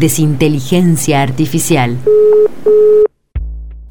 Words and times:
Desinteligencia 0.00 1.20
Artificial. 1.20 1.98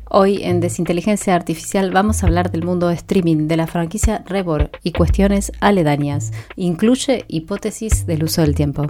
Hoy 0.10 0.42
en 0.42 0.60
Desinteligencia 0.60 1.36
Artificial 1.36 1.92
vamos 1.92 2.24
a 2.24 2.26
hablar 2.26 2.50
del 2.50 2.64
mundo 2.64 2.88
de 2.88 2.96
streaming 2.96 3.48
de 3.48 3.58
la 3.58 3.68
franquicia 3.68 4.24
Rebor 4.26 4.72
y 4.82 4.94
cuestiones 4.94 5.52
aledañas. 5.60 6.32
Incluye 6.56 7.26
hipótesis 7.28 8.08
del 8.08 8.24
uso 8.24 8.42
del 8.42 8.56
tiempo. 8.56 8.88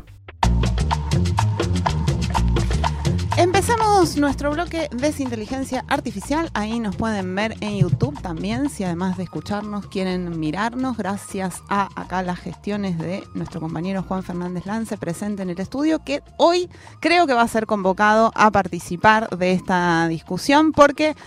Nuestro 3.99 4.49
bloque 4.51 4.87
Desinteligencia 4.93 5.83
Artificial. 5.89 6.49
Ahí 6.53 6.79
nos 6.79 6.95
pueden 6.95 7.35
ver 7.35 7.55
en 7.59 7.79
YouTube 7.79 8.17
también. 8.21 8.69
Si 8.69 8.85
además 8.85 9.17
de 9.17 9.23
escucharnos 9.23 9.87
quieren 9.87 10.39
mirarnos, 10.39 10.95
gracias 10.95 11.61
a 11.67 11.89
acá 11.99 12.23
las 12.23 12.39
gestiones 12.39 12.97
de 12.97 13.25
nuestro 13.33 13.59
compañero 13.59 14.01
Juan 14.01 14.23
Fernández 14.23 14.65
Lance 14.65 14.97
presente 14.97 15.43
en 15.43 15.49
el 15.49 15.59
estudio, 15.59 15.99
que 16.05 16.23
hoy 16.37 16.69
creo 17.01 17.27
que 17.27 17.33
va 17.33 17.41
a 17.41 17.47
ser 17.49 17.65
convocado 17.65 18.31
a 18.35 18.51
participar 18.51 19.27
de 19.37 19.51
esta 19.51 20.07
discusión 20.07 20.71
porque 20.71 21.17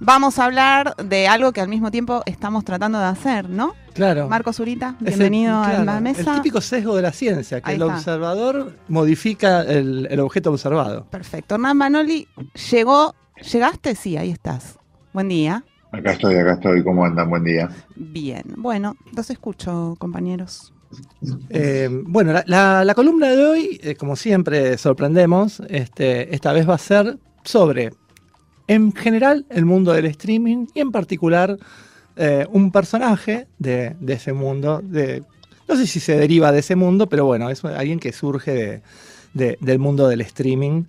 vamos 0.00 0.38
a 0.38 0.44
hablar 0.44 0.94
de 0.96 1.26
algo 1.28 1.52
que 1.52 1.60
al 1.60 1.68
mismo 1.68 1.90
tiempo 1.90 2.22
estamos 2.26 2.64
tratando 2.64 2.98
de 2.98 3.04
hacer, 3.06 3.48
¿no? 3.48 3.74
Claro. 3.94 4.28
Marco 4.28 4.52
Zurita, 4.52 4.94
Es 5.00 5.14
el- 5.14 5.18
bienvenido 5.20 5.56
a 5.58 5.64
claro, 5.70 5.84
la 5.84 6.00
mesa. 6.00 6.34
El 6.36 6.42
típico 6.42 6.60
sesgo 6.60 6.94
de 6.96 7.02
la 7.02 7.12
ciencia, 7.12 7.60
que 7.60 7.70
Ahí 7.70 7.76
el 7.76 7.82
está. 7.82 7.94
observador 7.96 8.74
modifica 8.88 9.62
el, 9.62 10.06
el 10.10 10.20
objeto 10.20 10.50
observado. 10.50 11.04
Perfecto. 11.10 11.56
Hernán 11.56 11.76
Manoli, 11.76 12.28
llegó, 12.70 13.14
¿llegaste? 13.52 13.94
Sí, 13.94 14.16
ahí 14.16 14.30
estás. 14.30 14.78
Buen 15.12 15.28
día. 15.28 15.64
Acá 15.90 16.12
estoy, 16.12 16.36
acá 16.36 16.52
estoy. 16.54 16.84
¿Cómo 16.84 17.04
andan? 17.04 17.28
Buen 17.30 17.42
día. 17.44 17.68
Bien. 17.96 18.42
Bueno, 18.56 18.94
los 19.16 19.30
escucho, 19.30 19.96
compañeros. 19.98 20.72
Eh, 21.50 21.88
bueno, 22.04 22.32
la, 22.32 22.44
la- 22.46 22.84
la 22.84 22.94
columna 22.94 23.28
de 23.28 23.44
hoy, 23.44 23.80
eh, 23.82 23.94
como 23.96 24.14
siempre, 24.14 24.78
sorprendemos. 24.78 25.60
Este, 25.68 26.34
esta 26.34 26.52
vez 26.52 26.68
va 26.68 26.74
a 26.74 26.78
ser 26.78 27.18
sobre, 27.42 27.90
en 28.68 28.92
general, 28.94 29.44
el 29.50 29.64
mundo 29.64 29.92
del 29.92 30.06
streaming 30.06 30.66
y 30.74 30.80
en 30.80 30.92
particular 30.92 31.58
eh, 32.16 32.46
un 32.52 32.70
personaje 32.70 33.46
de, 33.58 33.94
ese 34.06 34.32
mundo. 34.32 34.82
No 35.68 35.76
sé 35.76 35.86
si 35.86 36.00
se 36.00 36.16
deriva 36.16 36.52
de 36.52 36.60
ese 36.60 36.76
mundo, 36.76 37.08
pero 37.08 37.26
bueno, 37.26 37.50
es 37.50 37.64
alguien 37.64 37.98
que 37.98 38.12
surge 38.12 38.52
de- 38.52 38.82
de- 39.34 39.58
del 39.60 39.78
mundo 39.78 40.08
del 40.08 40.20
streaming. 40.22 40.84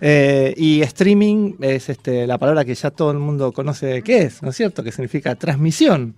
Eh, 0.00 0.54
y 0.56 0.80
streaming 0.82 1.54
es 1.60 1.88
este, 1.88 2.26
la 2.26 2.36
palabra 2.38 2.64
que 2.64 2.74
ya 2.74 2.90
todo 2.90 3.12
el 3.12 3.18
mundo 3.18 3.52
conoce 3.52 4.02
qué 4.02 4.22
es, 4.22 4.42
¿no 4.42 4.50
es 4.50 4.56
cierto? 4.56 4.82
Que 4.82 4.90
significa 4.90 5.34
transmisión. 5.36 6.14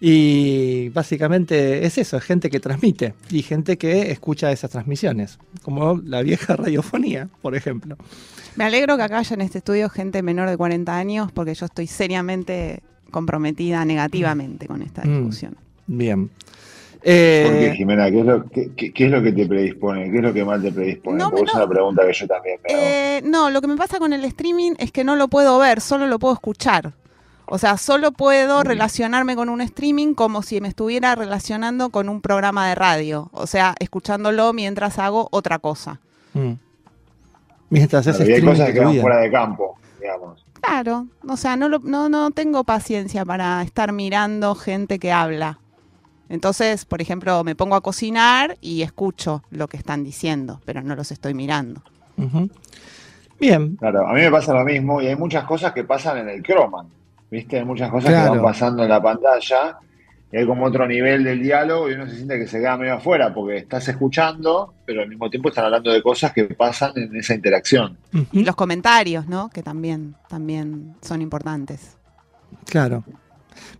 Y 0.00 0.90
básicamente 0.90 1.84
es 1.84 1.98
eso, 1.98 2.16
es 2.18 2.22
gente 2.24 2.50
que 2.50 2.60
transmite 2.60 3.14
y 3.30 3.42
gente 3.42 3.76
que 3.78 4.12
escucha 4.12 4.52
esas 4.52 4.70
transmisiones, 4.70 5.38
como 5.62 6.00
la 6.04 6.22
vieja 6.22 6.54
radiofonía, 6.56 7.28
por 7.42 7.56
ejemplo. 7.56 7.96
Me 8.56 8.64
alegro 8.64 8.96
que 8.96 9.02
acá 9.02 9.18
haya 9.18 9.34
en 9.34 9.40
este 9.40 9.58
estudio 9.58 9.88
gente 9.88 10.22
menor 10.22 10.48
de 10.48 10.56
40 10.56 10.96
años 10.96 11.32
porque 11.32 11.54
yo 11.54 11.66
estoy 11.66 11.86
seriamente 11.88 12.80
comprometida 13.10 13.84
negativamente 13.84 14.66
con 14.66 14.82
esta 14.82 15.02
Mm. 15.04 15.16
discusión. 15.18 15.56
Bien. 15.86 16.28
¿Por 16.28 17.02
qué, 17.04 17.66
Eh, 17.68 17.74
Jimena? 17.76 18.10
¿Qué 18.10 18.20
es, 18.20 18.26
lo, 18.26 18.48
qué, 18.50 18.70
qué- 18.76 18.92
qué 18.92 19.04
es 19.06 19.10
lo 19.10 19.22
que 19.22 19.32
te 19.32 19.46
predispone? 19.46 20.10
¿Qué 20.10 20.16
es 20.16 20.22
lo 20.22 20.32
que 20.34 20.44
más 20.44 20.60
te 20.60 20.72
predispone? 20.72 21.18
No, 21.18 21.30
Porque 21.30 21.44
no. 21.44 21.48
es 21.48 21.54
una 21.54 21.68
pregunta 21.68 22.02
que 22.06 22.12
yo 22.12 22.26
también 22.26 22.56
me 22.66 22.74
hago. 22.74 22.82
Eh, 22.84 23.22
no, 23.24 23.50
lo 23.50 23.60
que 23.60 23.66
me 23.68 23.76
pasa 23.76 23.98
con 23.98 24.12
el 24.12 24.24
streaming 24.24 24.72
es 24.78 24.90
que 24.92 25.04
no 25.04 25.14
lo 25.16 25.28
puedo 25.28 25.58
ver, 25.60 25.80
solo 25.80 26.06
lo 26.08 26.18
puedo 26.18 26.34
escuchar. 26.34 26.92
O 27.50 27.56
sea, 27.58 27.78
solo 27.78 28.12
puedo 28.12 28.62
relacionarme 28.62 29.34
con 29.34 29.48
un 29.48 29.60
streaming 29.62 30.12
como 30.14 30.42
si 30.42 30.60
me 30.60 30.68
estuviera 30.68 31.14
relacionando 31.14 31.88
con 31.90 32.08
un 32.10 32.20
programa 32.20 32.68
de 32.68 32.74
radio. 32.74 33.30
O 33.32 33.46
sea, 33.46 33.74
escuchándolo 33.78 34.52
mientras 34.52 34.98
hago 34.98 35.28
otra 35.30 35.58
cosa. 35.58 36.00
mm. 36.34 36.52
Mientras 37.70 38.04
Claro, 38.04 38.18
es 38.18 38.28
y 38.28 38.32
hay 38.32 38.38
streaming 38.38 38.58
cosas 38.58 38.72
que 38.72 38.80
van 38.80 39.00
fuera 39.00 39.16
de 39.18 39.30
campo, 39.30 39.78
digamos. 40.00 40.44
Claro, 40.60 41.06
o 41.28 41.36
sea, 41.36 41.56
no, 41.56 41.68
lo- 41.68 41.78
no, 41.80 42.08
no 42.08 42.30
tengo 42.32 42.64
paciencia 42.64 43.24
para 43.24 43.62
estar 43.62 43.92
mirando 43.92 44.54
gente 44.54 44.98
que 44.98 45.12
habla. 45.12 45.58
Entonces, 46.30 46.84
por 46.84 47.00
ejemplo, 47.00 47.44
me 47.44 47.54
pongo 47.54 47.74
a 47.76 47.80
cocinar 47.80 48.56
y 48.60 48.82
escucho 48.82 49.42
lo 49.50 49.68
que 49.68 49.76
están 49.78 50.02
diciendo, 50.04 50.60
pero 50.64 50.82
no 50.82 50.94
los 50.96 51.10
estoy 51.12 51.32
mirando. 51.34 51.82
Bien, 53.40 53.76
Claro, 53.76 54.06
a 54.08 54.12
mí 54.12 54.20
me 54.20 54.30
pasa 54.30 54.52
lo 54.52 54.64
mismo 54.64 55.00
y 55.00 55.06
hay 55.06 55.16
muchas 55.16 55.44
cosas 55.44 55.72
que 55.72 55.84
pasan 55.84 56.18
en 56.18 56.28
el 56.28 56.42
Croman. 56.42 56.86
¿Viste? 57.30 57.58
Hay 57.58 57.64
muchas 57.64 57.90
cosas 57.90 58.10
Claro. 58.10 58.32
que 58.32 58.38
van 58.38 58.46
pasando 58.46 58.82
en 58.82 58.88
la 58.88 59.02
pantalla 59.02 59.78
y 60.32 60.36
hay 60.38 60.46
como 60.46 60.64
otro 60.66 60.86
nivel 60.86 61.24
del 61.24 61.42
diálogo 61.42 61.90
y 61.90 61.94
uno 61.94 62.06
se 62.06 62.16
siente 62.16 62.38
que 62.38 62.46
se 62.46 62.58
queda 62.58 62.76
medio 62.76 62.94
afuera 62.94 63.32
porque 63.34 63.56
estás 63.58 63.86
escuchando, 63.88 64.74
pero 64.86 65.02
al 65.02 65.08
mismo 65.08 65.28
tiempo 65.30 65.48
están 65.50 65.66
hablando 65.66 65.90
de 65.92 66.02
cosas 66.02 66.32
que 66.32 66.44
pasan 66.44 66.92
en 66.96 67.14
esa 67.16 67.34
interacción. 67.34 67.98
Y 68.32 68.44
los 68.44 68.56
comentarios, 68.56 69.26
¿no? 69.26 69.48
Que 69.50 69.62
también, 69.62 70.14
también 70.28 70.94
son 71.02 71.20
importantes. 71.22 71.96
claro. 72.66 73.04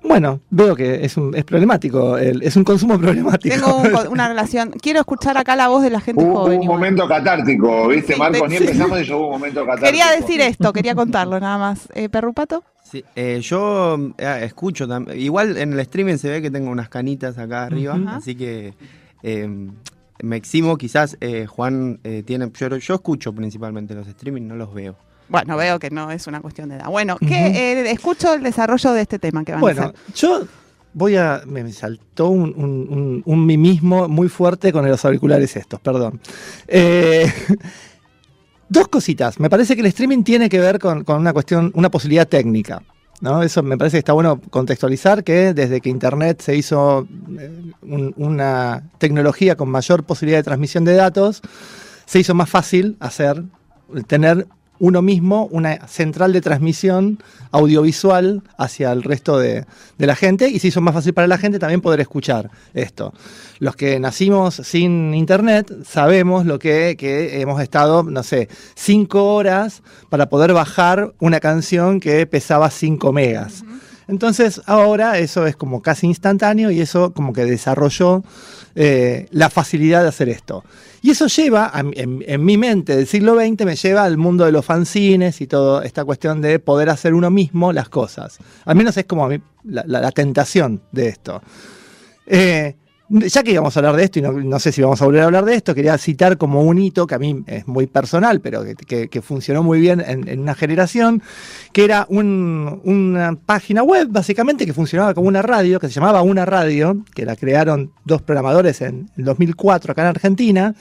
Bueno, 0.03 0.41
veo 0.50 0.75
que 0.75 1.04
es, 1.04 1.16
un, 1.16 1.34
es 1.36 1.44
problemático, 1.44 2.19
el- 2.19 2.42
es 2.42 2.56
un 2.56 2.65
consumo 2.65 2.98
problemático. 2.98 3.54
Tengo 3.54 3.76
un 3.76 4.09
una 4.12 4.26
relación. 4.28 4.70
Quiero 4.72 4.98
escuchar 5.00 5.38
acá 5.38 5.54
la 5.54 5.69
voz 5.69 5.82
de 5.84 5.91
la 5.91 6.00
gente 6.00 6.22
Hubo, 6.25 6.32
hubo 6.32 6.41
joven. 6.42 6.56
un 6.59 6.62
igual. 6.65 6.78
momento 6.78 7.06
catártico, 7.09 7.86
¿viste, 7.88 8.15
Sí, 8.15 8.19
Marcos? 8.19 8.48
Ni 8.48 8.56
sí. 8.56 8.65
empezamos 8.65 9.00
y 9.00 9.04
yo 9.04 9.19
hubo 9.19 9.26
un 9.26 9.32
momento 9.34 9.60
catártico. 9.60 9.86
Quería 9.86 10.10
decir 10.20 10.41
esto, 10.41 10.72
quería 10.72 10.94
contarlo 10.97 11.38
nada 11.38 11.59
más. 11.59 11.88
Eh, 11.94 12.09
¿Perrupato? 12.09 12.65
Sí, 12.91 13.04
eh, 13.16 13.41
yo 13.43 13.99
eh, 14.16 14.41
escucho 14.44 14.87
tam- 14.88 15.15
Igual 15.15 15.59
en 15.59 15.72
el 15.75 15.81
streaming 15.81 16.16
se 16.16 16.31
ve 16.31 16.41
que 16.43 16.50
tengo 16.50 16.71
unas 16.71 16.88
canitas 16.88 17.37
acá 17.37 17.65
arriba, 17.65 17.99
así 18.09 18.34
que 18.34 18.72
eh, 19.22 19.49
me 20.22 20.37
eximo. 20.37 20.76
Quizás 20.78 21.16
eh, 21.21 21.47
Juan 21.47 22.00
eh, 22.04 22.22
tiene. 22.25 22.50
Yo, 22.59 22.69
yo 22.77 22.94
escucho 22.94 23.32
principalmente 23.34 23.94
los 23.94 24.09
streaming, 24.09 24.43
no 24.48 24.56
los 24.56 24.72
veo. 24.72 24.97
Bueno, 25.28 25.59
veo 25.59 25.78
que 25.78 25.91
no 25.91 26.10
es 26.10 26.27
una 26.27 26.41
cuestión 26.41 26.71
de 26.71 26.77
edad. 26.77 26.87
Bueno, 26.88 27.19
que 27.19 27.27
eh, 27.48 27.91
escucho 27.91 28.32
el 28.32 28.43
desarrollo 28.43 28.93
de 28.93 29.03
este 29.03 29.19
tema 29.19 29.44
que 29.44 29.53
van 29.53 29.59
a 29.59 29.60
Bueno, 29.60 29.93
yo 30.15 30.47
voy 30.94 31.16
a. 31.16 31.43
Me 31.47 31.62
me 31.62 31.72
saltó 31.72 32.28
un, 32.31 32.54
un, 32.56 32.88
un- 32.88 33.22
un 33.27 33.47
mimismo 33.47 34.09
muy 34.09 34.31
fuerte 34.31 34.72
con 34.72 34.88
los 34.88 35.04
auriculares 35.04 35.54
estos, 35.56 35.78
perdón. 35.81 36.19
Eh, 36.66 37.31
dos 38.69 38.89
cositas. 38.89 39.39
Me 39.41 39.49
parece 39.51 39.75
que 39.75 39.81
el 39.81 39.87
streaming 39.87 40.23
tiene 40.23 40.49
que 40.49 40.61
ver 40.61 40.79
con, 40.79 41.05
una 41.09 41.33
cuestión, 41.33 41.71
una 41.75 41.91
posibilidad 41.91 42.27
técnica. 42.29 42.83
¿no? 43.21 43.43
Eso 43.43 43.62
me 43.65 43.77
parece 43.77 43.97
que 43.97 44.01
está 44.01 44.12
bueno 44.12 44.41
contextualizar 44.51 45.25
que 45.25 45.53
desde 45.53 45.81
que 45.81 45.89
Internet 45.91 46.41
se 46.41 46.55
hizo 46.55 47.09
eh, 47.39 47.51
un- 47.83 48.15
una 48.17 48.84
tecnología 48.99 49.57
con 49.57 49.69
mayor 49.71 50.05
posibilidad 50.05 50.39
de 50.39 50.45
transmisión 50.45 50.84
de 50.84 50.95
datos, 50.95 51.43
se 52.07 52.21
hizo 52.21 52.34
más 52.34 52.49
fácil 52.49 52.97
hacer, 53.01 53.43
tener 54.07 54.47
uno 54.78 55.03
mismo 55.03 55.47
una 55.50 55.87
central 55.89 56.33
de 56.33 56.41
transmisión 56.41 57.19
audiovisual 57.50 58.43
hacia 58.56 58.93
el 58.93 59.03
resto 59.03 59.39
de, 59.39 59.65
de 59.97 60.06
la 60.06 60.15
gente 60.15 60.49
y 60.49 60.59
se 60.59 60.69
hizo 60.69 60.81
más 60.81 60.94
fácil 60.94 61.15
para 61.15 61.27
la 61.27 61.39
gente 61.39 61.59
también 61.59 61.81
poder 61.81 62.00
escuchar 62.00 62.50
esto. 62.75 63.12
Los 63.59 63.75
que 63.77 63.98
nacimos 63.98 64.54
sin 64.54 65.15
internet 65.15 65.72
sabemos 65.84 66.47
lo 66.47 66.59
que, 66.59 66.97
que 66.98 67.41
hemos 67.41 67.60
estado, 67.60 68.03
no 68.04 68.22
sé, 68.22 68.48
cinco 68.75 69.34
horas 69.34 69.83
para 70.09 70.28
poder 70.28 70.53
bajar 70.53 71.13
una 71.19 71.41
canción 71.41 72.01
que 72.01 72.27
pesaba 72.27 72.71
5 72.71 73.13
megas. 73.13 73.65
Entonces 74.09 74.60
ahora 74.66 75.19
eso 75.19 75.47
es 75.47 75.55
como 75.55 75.83
casi 75.83 76.07
instantáneo 76.07 76.71
y 76.71 76.81
eso 76.81 77.13
como 77.13 77.33
que 77.33 77.45
desarrolló 77.45 78.25
eh, 78.75 79.28
la 79.31 79.51
facilidad 79.51 80.03
de 80.03 80.09
hacer 80.09 80.28
esto. 80.28 80.65
Y 81.03 81.10
eso 81.10 81.27
lleva, 81.28 81.71
en, 81.75 82.45
mi 82.45 82.57
mente 82.57 82.97
del 82.97 83.07
siglo 83.07 83.37
XX, 83.37 83.65
me 83.65 83.77
lleva 83.77 84.05
al 84.05 84.16
mundo 84.16 84.45
de 84.45 84.53
los 84.53 84.65
fanzines 84.65 85.41
y 85.41 85.47
toda 85.47 85.84
esta 85.84 86.05
cuestión 86.05 86.41
de 86.41 86.59
poder 86.59 86.91
hacer 86.91 87.15
uno 87.15 87.31
mismo 87.31 87.72
las 87.72 87.89
cosas. 87.89 88.39
Al 88.65 88.75
menos 88.75 88.97
es 88.97 89.05
como 89.05 89.28
la- 89.65 89.84
la 89.87 90.11
tentación 90.11 90.83
de 90.91 91.09
esto. 91.09 91.41
Eh, 92.27 92.75
ya 93.09 93.43
que 93.43 93.53
íbamos 93.53 93.77
a 93.77 93.81
hablar 93.81 93.97
de 93.97 94.05
esto, 94.05 94.19
y 94.19 94.22
no, 94.22 94.33
no 94.33 94.59
sé 94.59 94.71
si 94.72 94.83
vamos 94.83 95.01
a 95.01 95.05
volver 95.07 95.22
a 95.22 95.25
hablar 95.27 95.45
de 95.45 95.55
esto, 95.55 95.75
quería 95.75 95.97
citar 95.99 96.37
como 96.37 96.63
un 96.63 96.78
hito 96.78 97.07
que 97.07 97.15
a 97.15 97.19
mí 97.19 97.43
es 97.47 97.66
muy 97.66 97.87
personal, 97.87 98.41
pero 98.41 98.65
que, 98.65 99.09
que- 99.09 99.22
funcionó 99.22 99.63
muy 99.63 99.81
bien 99.81 100.01
en, 100.07 100.28
en 100.28 100.41
una 100.41 100.55
generación, 100.55 101.22
que 101.72 101.84
era 101.84 102.07
un- 102.09 102.81
una 102.84 103.37
página 103.47 103.83
web, 103.83 104.09
básicamente, 104.10 104.66
que 104.66 104.72
funcionaba 104.72 105.15
como 105.15 105.28
una 105.28 105.43
radio, 105.43 105.81
que 105.81 105.89
se 105.89 105.95
llamaba 105.95 106.22
Una 106.22 106.45
Radio, 106.45 107.05
que 107.15 107.25
la 107.25 107.34
crearon 107.37 107.93
dos 108.05 108.22
programadores 108.22 108.81
en 108.83 109.11
el 109.16 109.25
2004 109.25 109.93
acá 109.93 110.03
en 110.03 110.09
Argentina, 110.09 110.75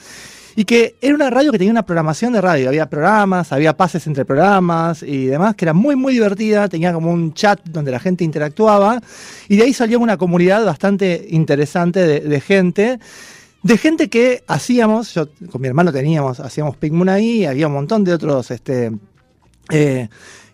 y 0.58 0.64
que 0.64 0.96
era 1.00 1.14
una 1.14 1.30
radio 1.30 1.52
que 1.52 1.58
tenía 1.58 1.70
una 1.70 1.86
programación 1.86 2.32
de 2.32 2.40
radio, 2.40 2.68
había 2.70 2.90
programas, 2.90 3.52
había 3.52 3.76
pases 3.76 4.08
entre 4.08 4.24
programas 4.24 5.04
y 5.04 5.26
demás, 5.26 5.54
que 5.54 5.64
era 5.64 5.72
muy, 5.72 5.94
muy 5.94 6.14
divertida, 6.14 6.68
tenía 6.68 6.92
como 6.92 7.12
un 7.12 7.32
chat 7.32 7.60
donde 7.62 7.92
la 7.92 8.00
gente 8.00 8.24
interactuaba, 8.24 9.00
y 9.48 9.54
de 9.54 9.62
ahí 9.62 9.72
salió 9.72 10.00
una 10.00 10.16
comunidad 10.16 10.64
bastante 10.64 11.28
interesante 11.30 12.04
de, 12.04 12.40
gente. 12.40 12.98
De 13.62 13.78
gente 13.78 14.10
que 14.10 14.42
hacíamos, 14.48 15.14
yo 15.14 15.28
con 15.48 15.62
mi 15.62 15.68
hermano 15.68 15.92
teníamos, 15.92 16.40
hacíamos 16.40 16.76
Pink 16.76 16.92
Moon 16.92 17.08
ahí, 17.08 17.44
había 17.44 17.68
un 17.68 17.74
montón 17.74 18.02
de 18.02 18.14
otros 18.14 18.50
este, 18.50 18.90
eh, 19.70 20.08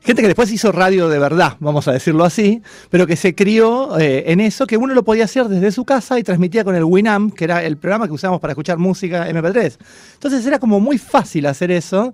gente 0.05 0.21
que 0.23 0.29
después 0.29 0.53
hizo 0.53 0.71
radio 0.71 1.09
de 1.09 1.19
verdad, 1.19 1.57
vamos 1.61 1.89
a 1.89 1.93
decirlo 1.93 2.25
así, 2.25 2.63
pero 2.91 3.07
que 3.07 3.17
se 3.17 3.35
crió 3.35 3.99
eh, 3.99 4.25
en 4.27 4.41
eso, 4.41 4.67
que 4.67 4.77
uno 4.77 4.93
lo 4.95 5.03
podía 5.03 5.25
hacer 5.25 5.49
desde 5.49 5.73
su 5.73 5.85
casa 5.85 6.19
y 6.19 6.23
transmitía 6.23 6.63
con 6.63 6.75
el 6.77 6.85
Winamp, 6.85 7.35
que 7.35 7.45
era 7.45 7.63
el 7.65 7.77
programa 7.79 8.07
que 8.07 8.13
usábamos 8.13 8.41
para 8.41 8.53
escuchar 8.53 8.77
música 8.79 9.29
MP3. 9.29 9.79
Entonces 10.15 10.47
era 10.47 10.59
como 10.59 10.79
muy 10.79 10.99
fácil 10.99 11.47
hacer 11.47 11.71
eso 11.71 12.13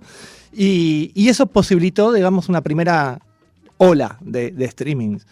y, 0.53 1.11
eso 1.29 1.45
posibilitó, 1.47 2.11
digamos, 2.13 2.49
una 2.49 2.61
primera 2.61 3.19
ola 3.77 4.17
de, 4.21 4.51
de 4.51 4.69
streamings. 4.69 5.25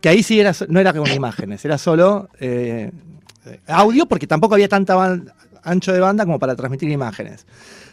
Que 0.00 0.08
ahí 0.08 0.22
sí 0.22 0.40
era, 0.40 0.52
no 0.68 0.80
era 0.80 0.92
con 0.92 1.10
imágenes, 1.10 1.64
era 1.64 1.78
solo 1.78 2.28
eh, 2.40 2.92
audio 3.66 4.06
porque 4.06 4.26
tampoco 4.26 4.54
había 4.54 4.68
tanta 4.68 4.94
ban- 4.94 5.32
ancho 5.66 5.92
de 5.92 6.00
banda 6.00 6.24
como 6.24 6.38
para 6.38 6.56
transmitir 6.56 6.90
imágenes. 6.90 7.46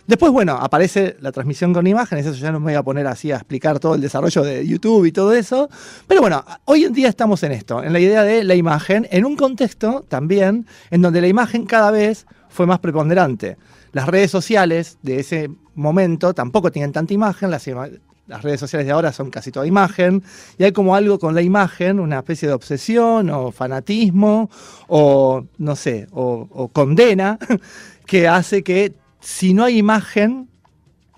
Después, 0.05 0.31
bueno, 0.33 0.53
aparece 0.53 1.15
la 1.21 1.31
transmisión 1.31 1.73
con 1.73 1.87
imágenes, 1.87 2.25
eso 2.25 2.35
ya 2.35 2.51
no 2.51 2.59
me 2.59 2.65
voy 2.65 2.73
a 2.75 2.83
poner 2.83 3.07
así 3.07 3.31
a 3.31 3.35
explicar 3.35 3.79
todo 3.79 3.95
el 3.95 4.01
desarrollo 4.01 4.43
de 4.43 4.67
YouTube 4.67 5.05
y 5.05 5.11
todo 5.13 5.33
eso. 5.33 5.69
Pero 6.07 6.21
bueno, 6.21 6.43
hoy 6.65 6.83
en 6.83 6.93
día 6.93 7.07
estamos 7.07 7.41
en 7.43 7.53
esto, 7.53 7.81
en 7.81 7.93
la 7.93 7.99
idea 7.99 8.23
de 8.23 8.43
la 8.43 8.55
imagen, 8.55 9.07
en 9.11 9.23
un 9.23 9.37
contexto 9.37 10.05
también 10.09 10.67
en 10.91 11.01
donde 11.01 11.21
la 11.21 11.27
imagen 11.27 11.65
cada 11.65 11.89
vez 11.89 12.25
fue 12.49 12.67
más 12.67 12.79
preponderante. 12.79 13.57
Las 13.93 14.07
redes 14.07 14.29
sociales 14.31 14.97
de 15.01 15.19
ese 15.19 15.49
momento 15.75 16.33
tampoco 16.33 16.71
tienen 16.71 16.91
tanta 16.91 17.13
imagen, 17.13 17.49
las, 17.51 17.65
ima- 17.67 17.89
las 18.27 18.41
redes 18.41 18.59
sociales 18.59 18.85
de 18.87 18.91
ahora 18.91 19.13
son 19.13 19.29
casi 19.29 19.51
toda 19.51 19.65
imagen, 19.67 20.23
y 20.57 20.63
hay 20.63 20.71
como 20.71 20.95
algo 20.95 21.19
con 21.19 21.35
la 21.35 21.41
imagen, 21.41 21.99
una 21.99 22.17
especie 22.19 22.47
de 22.47 22.53
obsesión 22.55 23.29
o 23.29 23.51
fanatismo, 23.51 24.49
o 24.87 25.45
no 25.59 25.75
sé, 25.75 26.07
o, 26.11 26.47
o 26.51 26.67
condena, 26.69 27.37
que 28.05 28.27
hace 28.27 28.63
que 28.63 28.93
si 29.19 29.53
no 29.53 29.63
hay 29.63 29.77
imagen, 29.77 30.49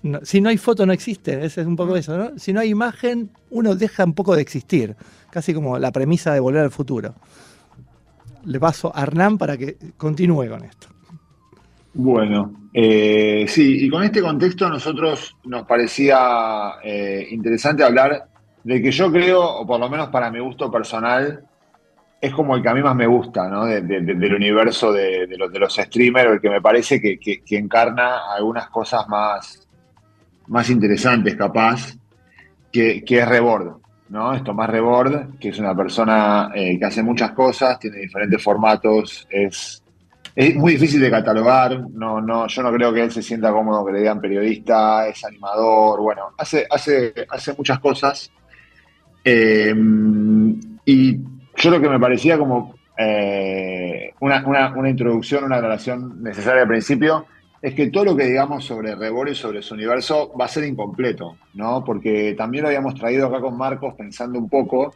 no- 0.02 0.20
si 0.22 0.40
no 0.42 0.50
hay 0.50 0.58
foto 0.58 0.84
no 0.86 0.92
existe, 0.92 1.44
ese 1.44 1.62
es 1.62 1.66
un 1.66 1.76
poco 1.76 1.96
eso, 1.96 2.16
¿no? 2.16 2.38
Si 2.38 2.52
no 2.52 2.60
hay 2.60 2.68
imagen, 2.70 3.30
uno 3.50 3.74
deja 3.74 4.04
un 4.04 4.12
poco 4.14 4.36
de 4.36 4.42
existir, 4.42 4.94
casi 5.30 5.54
como 5.54 5.78
la 5.78 5.92
premisa 5.92 6.32
de 6.34 6.40
volver 6.40 6.62
al 6.62 6.70
futuro. 6.70 7.14
Le 8.44 8.60
paso 8.60 8.92
a 8.94 9.02
Hernán 9.02 9.38
para 9.38 9.56
que 9.56 9.76
continúe 9.96 10.46
con 10.48 10.62
esto. 10.62 10.88
Bueno, 11.98 12.68
eh, 12.74 13.46
sí, 13.48 13.86
y 13.86 13.88
con 13.88 14.02
este 14.02 14.20
contexto 14.20 14.66
a 14.66 14.70
nosotros 14.70 15.34
nos 15.44 15.64
parecía 15.66 16.72
eh, 16.84 17.26
interesante 17.30 17.82
hablar 17.82 18.26
de 18.64 18.82
que 18.82 18.90
yo 18.90 19.10
creo, 19.10 19.42
o 19.42 19.66
por 19.66 19.80
lo 19.80 19.88
menos 19.88 20.08
para 20.08 20.30
mi 20.30 20.38
gusto 20.40 20.70
personal, 20.70 21.42
es 22.20 22.32
como 22.34 22.54
el 22.54 22.62
que 22.62 22.68
a 22.68 22.74
mí 22.74 22.82
más 22.82 22.94
me 22.94 23.06
gusta, 23.06 23.48
¿no? 23.48 23.64
De- 23.64 23.80
de- 23.80 24.02
de- 24.02 24.14
del 24.14 24.34
universo 24.34 24.92
de, 24.92 25.26
los, 25.38 25.50
de 25.50 25.58
los 25.58 25.74
streamers, 25.74 26.32
el 26.32 26.40
que 26.40 26.50
me 26.50 26.60
parece 26.60 27.00
que, 27.00 27.18
encarna 27.56 28.30
algunas 28.34 28.68
cosas 28.68 29.08
más, 29.08 29.66
más 30.48 30.68
interesantes, 30.68 31.34
capaz, 31.34 31.94
que, 32.70 33.02
que 33.04 33.20
es 33.20 33.28
Rebord, 33.28 33.78
¿no? 34.10 34.34
Es 34.34 34.44
Tomás 34.44 34.68
Rebord, 34.68 35.38
que 35.38 35.48
es 35.48 35.58
una 35.58 35.74
persona 35.74 36.50
eh, 36.54 36.78
que 36.78 36.84
hace 36.84 37.02
muchas 37.02 37.30
cosas, 37.30 37.78
tiene 37.78 37.98
diferentes 37.98 38.42
formatos, 38.42 39.26
es 39.30 39.82
es 40.36 40.54
muy 40.54 40.72
difícil 40.74 41.00
de 41.00 41.10
catalogar, 41.10 41.80
no, 41.92 42.20
no, 42.20 42.46
yo 42.46 42.62
no 42.62 42.70
creo 42.72 42.92
que 42.92 43.02
él 43.02 43.10
se 43.10 43.22
sienta 43.22 43.50
cómodo 43.52 43.84
que 43.86 43.92
le 43.94 44.00
digan 44.00 44.20
periodista, 44.20 45.08
es 45.08 45.24
animador, 45.24 46.00
bueno, 46.02 46.28
hace, 46.38 46.66
hace, 46.70 47.14
hace 47.30 47.54
muchas 47.56 47.80
cosas. 47.80 48.30
Eh, 49.24 49.74
y 50.84 51.16
yo 51.56 51.70
lo 51.70 51.80
que 51.80 51.88
me 51.88 51.98
parecía 51.98 52.38
como 52.38 52.74
eh, 52.98 54.12
una, 54.20 54.46
una- 54.46 54.74
una 54.76 54.90
introducción, 54.90 55.44
una 55.44 55.60
relación 55.60 56.22
necesaria 56.22 56.62
al 56.62 56.68
principio, 56.68 57.26
es 57.60 57.74
que 57.74 57.90
todo 57.90 58.04
lo 58.04 58.16
que 58.16 58.26
digamos 58.26 58.64
sobre 58.64 58.94
Rebor 58.94 59.28
y 59.28 59.34
sobre 59.34 59.62
su 59.62 59.74
universo 59.74 60.32
va 60.38 60.44
a 60.44 60.48
ser 60.48 60.64
incompleto, 60.64 61.36
¿no? 61.54 61.82
Porque 61.84 62.34
también 62.36 62.62
lo 62.62 62.68
habíamos 62.68 62.94
traído 62.94 63.26
acá 63.26 63.40
con 63.40 63.56
Marcos 63.56 63.94
pensando 63.96 64.38
un 64.38 64.48
poco 64.48 64.94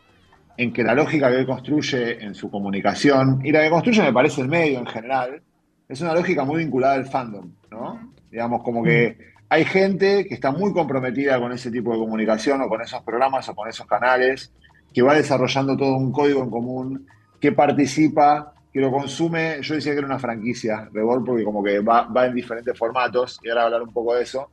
en 0.62 0.74
que 0.74 0.82
la 0.84 0.94
lógica 0.94 1.30
que 1.30 1.38
él 1.38 1.46
construye 1.46 2.22
en 2.22 2.34
su 2.34 2.50
comunicación, 2.50 3.40
y 3.42 3.50
la 3.50 3.62
que 3.62 3.70
construye 3.70 4.02
me 4.02 4.12
parece 4.12 4.42
el 4.42 4.48
medio 4.48 4.78
en 4.78 4.86
general, 4.86 5.40
es 5.88 6.02
una 6.02 6.12
lógica 6.12 6.44
muy 6.44 6.58
vinculada 6.58 6.94
al 6.96 7.06
fandom, 7.06 7.50
¿no? 7.70 8.12
Digamos, 8.30 8.62
como 8.62 8.82
que 8.82 9.16
hay 9.48 9.64
gente 9.64 10.26
que 10.26 10.34
está 10.34 10.52
muy 10.52 10.74
comprometida 10.74 11.40
con 11.40 11.50
ese 11.52 11.70
tipo 11.70 11.94
de 11.94 11.98
comunicación 11.98 12.60
o 12.60 12.68
con 12.68 12.82
esos 12.82 13.02
programas 13.02 13.48
o 13.48 13.54
con 13.54 13.70
esos 13.70 13.86
canales, 13.86 14.52
que 14.92 15.00
va 15.00 15.14
desarrollando 15.14 15.78
todo 15.78 15.96
un 15.96 16.12
código 16.12 16.42
en 16.42 16.50
común, 16.50 17.06
que 17.40 17.52
participa, 17.52 18.52
que 18.70 18.80
lo 18.80 18.92
consume. 18.92 19.62
Yo 19.62 19.76
decía 19.76 19.92
que 19.92 19.98
era 19.98 20.06
una 20.06 20.18
franquicia, 20.18 20.90
Rebord, 20.92 21.24
porque 21.24 21.42
como 21.42 21.64
que 21.64 21.78
va, 21.80 22.02
va 22.02 22.26
en 22.26 22.34
diferentes 22.34 22.76
formatos, 22.76 23.40
y 23.42 23.48
ahora 23.48 23.64
hablar 23.64 23.82
un 23.82 23.94
poco 23.94 24.14
de 24.14 24.24
eso. 24.24 24.50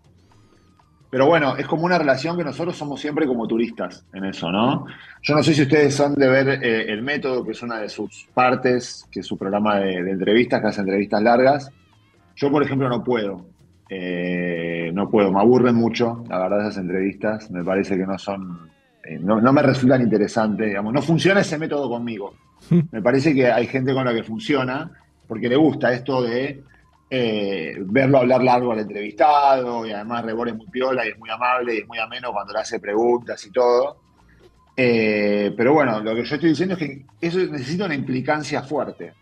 Pero 1.09 1.25
bueno, 1.25 1.55
es 1.55 1.65
como 1.67 1.85
una 1.85 1.97
relación 1.97 2.37
que 2.37 2.43
nosotros 2.43 2.75
somos 2.77 2.99
siempre 2.99 3.25
como 3.25 3.47
turistas 3.47 4.05
en 4.13 4.25
eso, 4.25 4.51
¿no? 4.51 4.85
Yo 5.21 5.35
no 5.35 5.41
sé 5.43 5.53
si 5.53 5.61
ustedes 5.61 5.95
son 5.95 6.15
de 6.15 6.27
ver 6.27 6.49
eh, 6.63 6.91
El 6.91 7.01
Método, 7.01 7.45
que 7.45 7.51
es 7.51 7.61
una 7.63 7.79
de 7.79 7.87
sus 7.87 8.27
partes, 8.33 9.05
que 9.09 9.21
es 9.21 9.25
su 9.25 9.37
programa 9.37 9.79
de, 9.79 10.03
de 10.03 10.11
entrevistas, 10.11 10.59
que 10.61 10.67
hace 10.67 10.81
entrevistas 10.81 11.21
largas. 11.21 11.71
Yo, 12.35 12.51
por 12.51 12.61
ejemplo, 12.61 12.89
no 12.89 13.03
puedo. 13.03 13.45
Eh, 13.89 14.91
no 14.93 15.09
puedo, 15.09 15.31
me 15.31 15.39
aburren 15.39 15.75
mucho, 15.75 16.23
la 16.29 16.39
verdad, 16.39 16.61
esas 16.67 16.77
entrevistas. 16.77 17.49
Me 17.51 17.63
parece 17.63 17.95
que 17.97 18.05
no 18.05 18.17
son. 18.19 18.69
eh, 19.05 19.17
no, 19.19 19.39
no 19.39 19.53
me 19.53 19.61
resultan 19.61 20.01
interesantes, 20.01 20.67
digamos. 20.67 20.93
No 20.93 21.01
funciona 21.01 21.39
ese 21.39 21.57
método 21.57 21.89
conmigo. 21.89 22.33
Me 22.91 23.01
parece 23.01 23.33
que 23.33 23.49
hay 23.51 23.67
gente 23.67 23.93
con 23.93 24.03
la 24.03 24.13
que 24.13 24.23
funciona, 24.23 24.91
porque 25.27 25.47
le 25.47 25.55
gusta 25.55 25.93
esto 25.93 26.21
de 26.23 26.63
eh, 27.09 27.75
verlo 27.79 28.19
hablar 28.19 28.43
largo 28.43 28.71
al 28.71 28.79
entrevistado, 28.79 29.85
y 29.85 29.91
además 29.91 30.25
Rebor 30.25 30.49
es 30.49 30.55
muy 30.55 30.67
piola 30.67 31.05
y 31.05 31.09
es 31.09 31.17
muy 31.17 31.29
amable 31.29 31.75
y 31.75 31.77
es 31.79 31.87
muy 31.87 31.99
ameno 31.99 32.31
cuando 32.31 32.53
le 32.53 32.59
hace 32.59 32.79
preguntas 32.79 33.45
y 33.45 33.51
todo. 33.51 33.97
Eh, 34.75 35.53
pero 35.57 35.73
bueno, 35.73 35.99
lo 36.01 36.13
que 36.13 36.23
yo 36.23 36.35
estoy 36.35 36.49
diciendo 36.49 36.75
es 36.75 36.79
que 36.79 37.05
eso 37.19 37.39
necesita 37.39 37.85
una 37.85 37.95
implicancia 37.95 38.61
fuerte. 38.61 39.13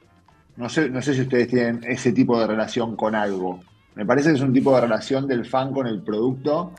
No 0.58 0.68
sé, 0.68 0.90
no 0.90 1.02
sé 1.02 1.14
si 1.14 1.22
ustedes 1.22 1.48
tienen 1.48 1.82
ese 1.88 2.12
tipo 2.12 2.40
de 2.40 2.48
relación 2.48 2.96
con 2.96 3.16
algo. 3.16 3.62
Me 3.96 4.06
parece 4.06 4.30
que 4.30 4.36
es 4.36 4.42
un 4.42 4.54
tipo 4.54 4.74
de 4.76 4.82
relación 4.82 5.28
del 5.28 5.46
fan 5.46 5.72
con 5.72 5.88
el 5.88 6.02
producto 6.02 6.74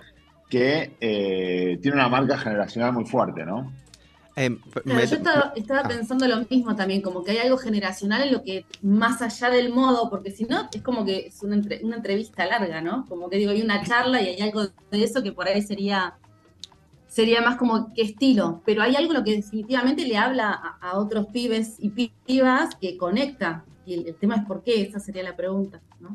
que 0.49 0.97
eh, 1.01 1.79
tiene 1.81 1.97
una 1.97 2.09
marca 2.09 2.37
generacional 2.37 2.93
muy 2.93 3.05
fuerte, 3.05 3.45
¿no? 3.45 3.73
Eh, 4.39 4.55
Claro, 4.85 5.01
me- 5.01 5.07
yo 5.07 5.17
estaba, 5.17 5.53
estaba 5.57 5.81
ah. 5.81 5.89
pensando 5.89 6.29
lo 6.29 6.45
mismo 6.51 6.77
también, 6.77 7.01
como 7.01 7.25
que 7.25 7.31
hay 7.33 7.39
algo 7.39 7.57
generacional 7.57 8.23
en 8.25 8.33
lo 8.35 8.43
que 8.43 8.67
más 8.83 9.23
allá 9.23 9.49
del 9.49 9.73
modo, 9.73 10.11
porque 10.11 10.31
si 10.31 10.45
no, 10.45 10.69
es 10.73 10.83
como 10.83 11.07
que 11.07 11.29
es 11.29 11.43
una, 11.43 11.55
entre- 11.57 11.83
una 11.83 11.97
entrevista 11.97 12.45
larga, 12.45 12.83
¿no? 12.83 13.07
Como 13.09 13.31
que 13.31 13.39
digo, 13.39 13.51
hay 13.53 13.63
una 13.63 13.83
charla 13.83 14.21
y 14.21 14.27
hay 14.29 14.41
algo 14.43 14.67
de 14.67 15.03
eso 15.03 15.23
que 15.23 15.33
por 15.33 15.49
ahí 15.49 15.63
sería, 15.63 16.15
sería 17.09 17.41
más 17.41 17.57
como 17.57 17.95
qué 17.95 18.03
estilo, 18.03 18.61
pero 18.67 18.83
hay 18.83 18.95
algo 18.95 19.13
en 19.13 19.19
lo 19.21 19.25
que 19.25 19.37
definitivamente 19.37 20.05
le 20.07 20.19
habla 20.19 20.51
a, 20.51 20.91
a 20.91 20.99
otros 20.99 21.29
pibes 21.33 21.77
y 21.79 21.89
pi- 21.89 22.13
pibas 22.27 22.75
que 22.77 22.99
conecta, 22.99 23.65
y 23.87 23.95
el, 23.95 24.07
el 24.09 24.15
tema 24.17 24.37
es 24.37 24.45
por 24.45 24.63
qué, 24.63 24.83
esa 24.83 25.01
sería 25.01 25.23
la 25.23 25.35
pregunta, 25.35 25.81
¿no? 25.99 26.15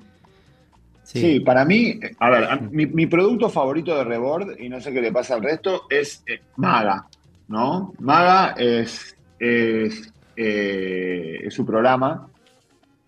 Sí, 1.03 1.39
para 1.39 1.65
mí, 1.65 1.99
a 2.19 2.29
ver, 2.29 2.43
a- 2.43 2.55
mi, 2.57 2.85
mi 2.85 3.07
producto 3.07 3.49
favorito 3.49 3.97
de 3.97 4.03
Rebord, 4.03 4.59
y 4.59 4.69
no 4.69 4.79
sé 4.79 4.93
qué 4.93 5.01
le 5.01 5.11
pasa 5.11 5.33
al 5.33 5.41
resto, 5.43 5.83
es 5.89 6.23
eh, 6.27 6.39
Maga, 6.57 7.07
¿no? 7.51 7.93
Maga 7.99 8.55
es, 8.57 9.15
es, 9.37 10.11
eh, 10.35 11.47
su 11.49 11.65
programa, 11.65 12.27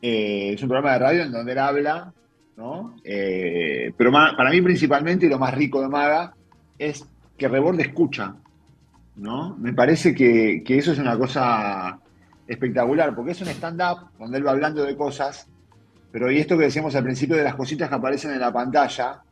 eh, 0.01 0.51
es 0.53 0.61
un 0.61 0.69
programa 0.69 0.93
de 0.93 0.99
radio 0.99 1.23
en 1.23 1.31
donde 1.31 1.51
él 1.53 1.57
habla, 1.59 2.13
¿no? 2.57 2.95
Eh, 3.03 3.91
pero 3.97 4.11
para 4.11 4.51
mí 4.51 4.61
principalmente, 4.61 5.27
lo 5.27 5.39
más 5.39 5.53
rico 5.53 5.81
de 5.81 5.89
Maga, 5.89 6.33
es 6.77 7.05
que 7.37 7.47
Rebord 7.47 7.79
escucha, 7.79 8.35
¿no? 9.15 9.55
Me 9.57 9.73
parece 9.73 10.13
que, 10.13 10.61
que 10.63 10.77
eso 10.77 10.91
es 10.91 10.99
una 10.99 11.17
cosa 11.17 11.99
espectacular, 12.47 13.15
porque 13.15 13.31
es 13.31 13.41
un 13.41 13.47
stand-up 13.47 14.09
donde 14.19 14.37
él 14.37 14.45
va 14.45 14.51
hablando 14.51 14.83
de 14.83 14.95
cosas 14.95 15.47
pero 16.13 16.31
y 16.31 16.37
esto 16.37 16.55
que 16.55 16.65
decíamos 16.65 16.95
al 16.95 17.03
principio 17.03 17.35
de 17.35 17.43
las 17.43 17.55
cositas 17.55 17.89
que 17.89 17.95
aparecen 17.95 18.33
en 18.33 18.39
la 18.39 18.53
pantalla, 18.53 19.23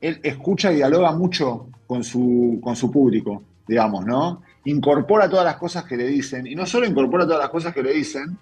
él 0.00 0.18
escucha 0.20 0.72
y 0.72 0.76
dialoga 0.76 1.12
mucho 1.12 1.68
con 1.86 2.02
su, 2.02 2.58
con 2.60 2.74
su 2.74 2.90
público, 2.90 3.44
digamos, 3.66 4.04
¿no? 4.04 4.42
Incorpora 4.64 5.28
todas 5.28 5.44
las 5.44 5.56
cosas 5.56 5.84
que 5.84 5.96
le 5.96 6.06
dicen, 6.06 6.46
y 6.46 6.54
no 6.54 6.66
solo 6.66 6.86
incorpora 6.86 7.24
todas 7.24 7.40
las 7.40 7.50
cosas 7.50 7.72
que 7.74 7.82
le 7.82 7.92
dicen, 7.92 8.36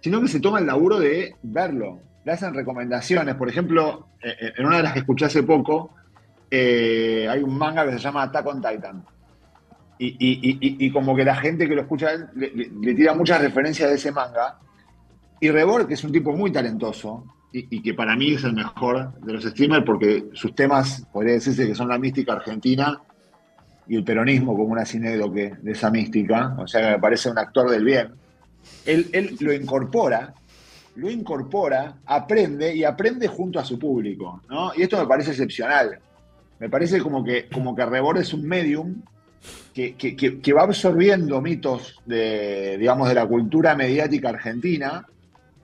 sino 0.00 0.20
que 0.20 0.28
se 0.28 0.40
toma 0.40 0.58
el 0.58 0.66
laburo 0.66 0.98
de 0.98 1.36
verlo. 1.42 2.00
Le 2.24 2.32
hacen 2.32 2.54
recomendaciones. 2.54 3.34
Por 3.34 3.48
ejemplo, 3.48 4.08
eh, 4.22 4.34
eh, 4.40 4.52
en 4.56 4.66
una 4.66 4.76
de 4.78 4.82
las 4.82 4.92
que 4.92 5.00
escuché 5.00 5.24
hace 5.26 5.42
poco, 5.42 5.94
eh, 6.50 7.26
hay 7.30 7.42
un 7.42 7.56
manga 7.56 7.84
que 7.84 7.92
se 7.92 7.98
llama 7.98 8.22
Attack 8.24 8.46
on 8.46 8.60
Titan. 8.60 9.04
Y, 9.98 10.06
y- 10.18 10.86
y- 10.86 10.90
como 10.90 11.14
que 11.14 11.24
la 11.24 11.36
gente 11.36 11.68
que 11.68 11.76
lo 11.76 11.82
escucha 11.82 12.08
le, 12.34 12.50
le- 12.54 12.94
tira 12.94 13.14
muchas 13.14 13.40
referencias 13.40 13.88
de 13.88 13.94
ese 13.94 14.10
manga. 14.10 14.58
Y 15.40 15.50
Rebor, 15.50 15.86
que 15.86 15.94
es 15.94 16.02
un 16.02 16.10
tipo 16.10 16.32
muy 16.32 16.50
talentoso, 16.50 17.24
y 17.52 17.82
que 17.82 17.94
para 17.94 18.16
mí 18.16 18.32
es 18.34 18.42
el 18.44 18.54
mejor 18.54 19.12
de 19.20 19.34
los 19.34 19.44
streamers 19.44 19.84
porque 19.84 20.30
sus 20.32 20.54
temas, 20.54 21.06
podría 21.12 21.34
decirse 21.34 21.66
que 21.66 21.74
son 21.74 21.86
la 21.88 21.98
mística 21.98 22.32
argentina 22.32 23.00
y 23.88 23.96
el 23.96 24.04
peronismo 24.04 24.52
como 24.56 24.72
una 24.72 24.84
sinédoque 24.84 25.54
de 25.60 25.72
esa 25.72 25.90
mística, 25.90 26.54
o 26.58 26.66
sea 26.66 26.80
que 26.82 26.90
me 26.92 26.98
parece 26.98 27.30
un 27.30 27.38
actor 27.38 27.70
del 27.70 27.84
bien. 27.84 28.08
Él, 28.86 29.08
él 29.12 29.36
lo 29.40 29.52
incorpora, 29.52 30.32
lo 30.96 31.10
incorpora, 31.10 31.94
aprende 32.06 32.74
y 32.74 32.84
aprende 32.84 33.26
junto 33.28 33.58
a 33.58 33.64
su 33.64 33.78
público, 33.78 34.40
¿no? 34.48 34.72
Y 34.76 34.82
esto 34.82 34.98
me 35.00 35.06
parece 35.06 35.30
excepcional. 35.30 35.98
Me 36.60 36.68
parece 36.68 37.00
como 37.00 37.24
que, 37.24 37.48
como 37.48 37.74
que 37.74 37.84
Rebord 37.84 38.18
es 38.18 38.32
un 38.32 38.46
medium 38.46 39.02
que, 39.74 39.94
que- 39.96 40.14
que- 40.14 40.38
que 40.40 40.52
va 40.52 40.62
absorbiendo 40.62 41.40
mitos 41.40 41.96
de, 42.06 42.76
digamos, 42.78 43.08
de 43.08 43.14
la 43.14 43.26
cultura 43.26 43.74
mediática 43.74 44.28
argentina 44.28 45.04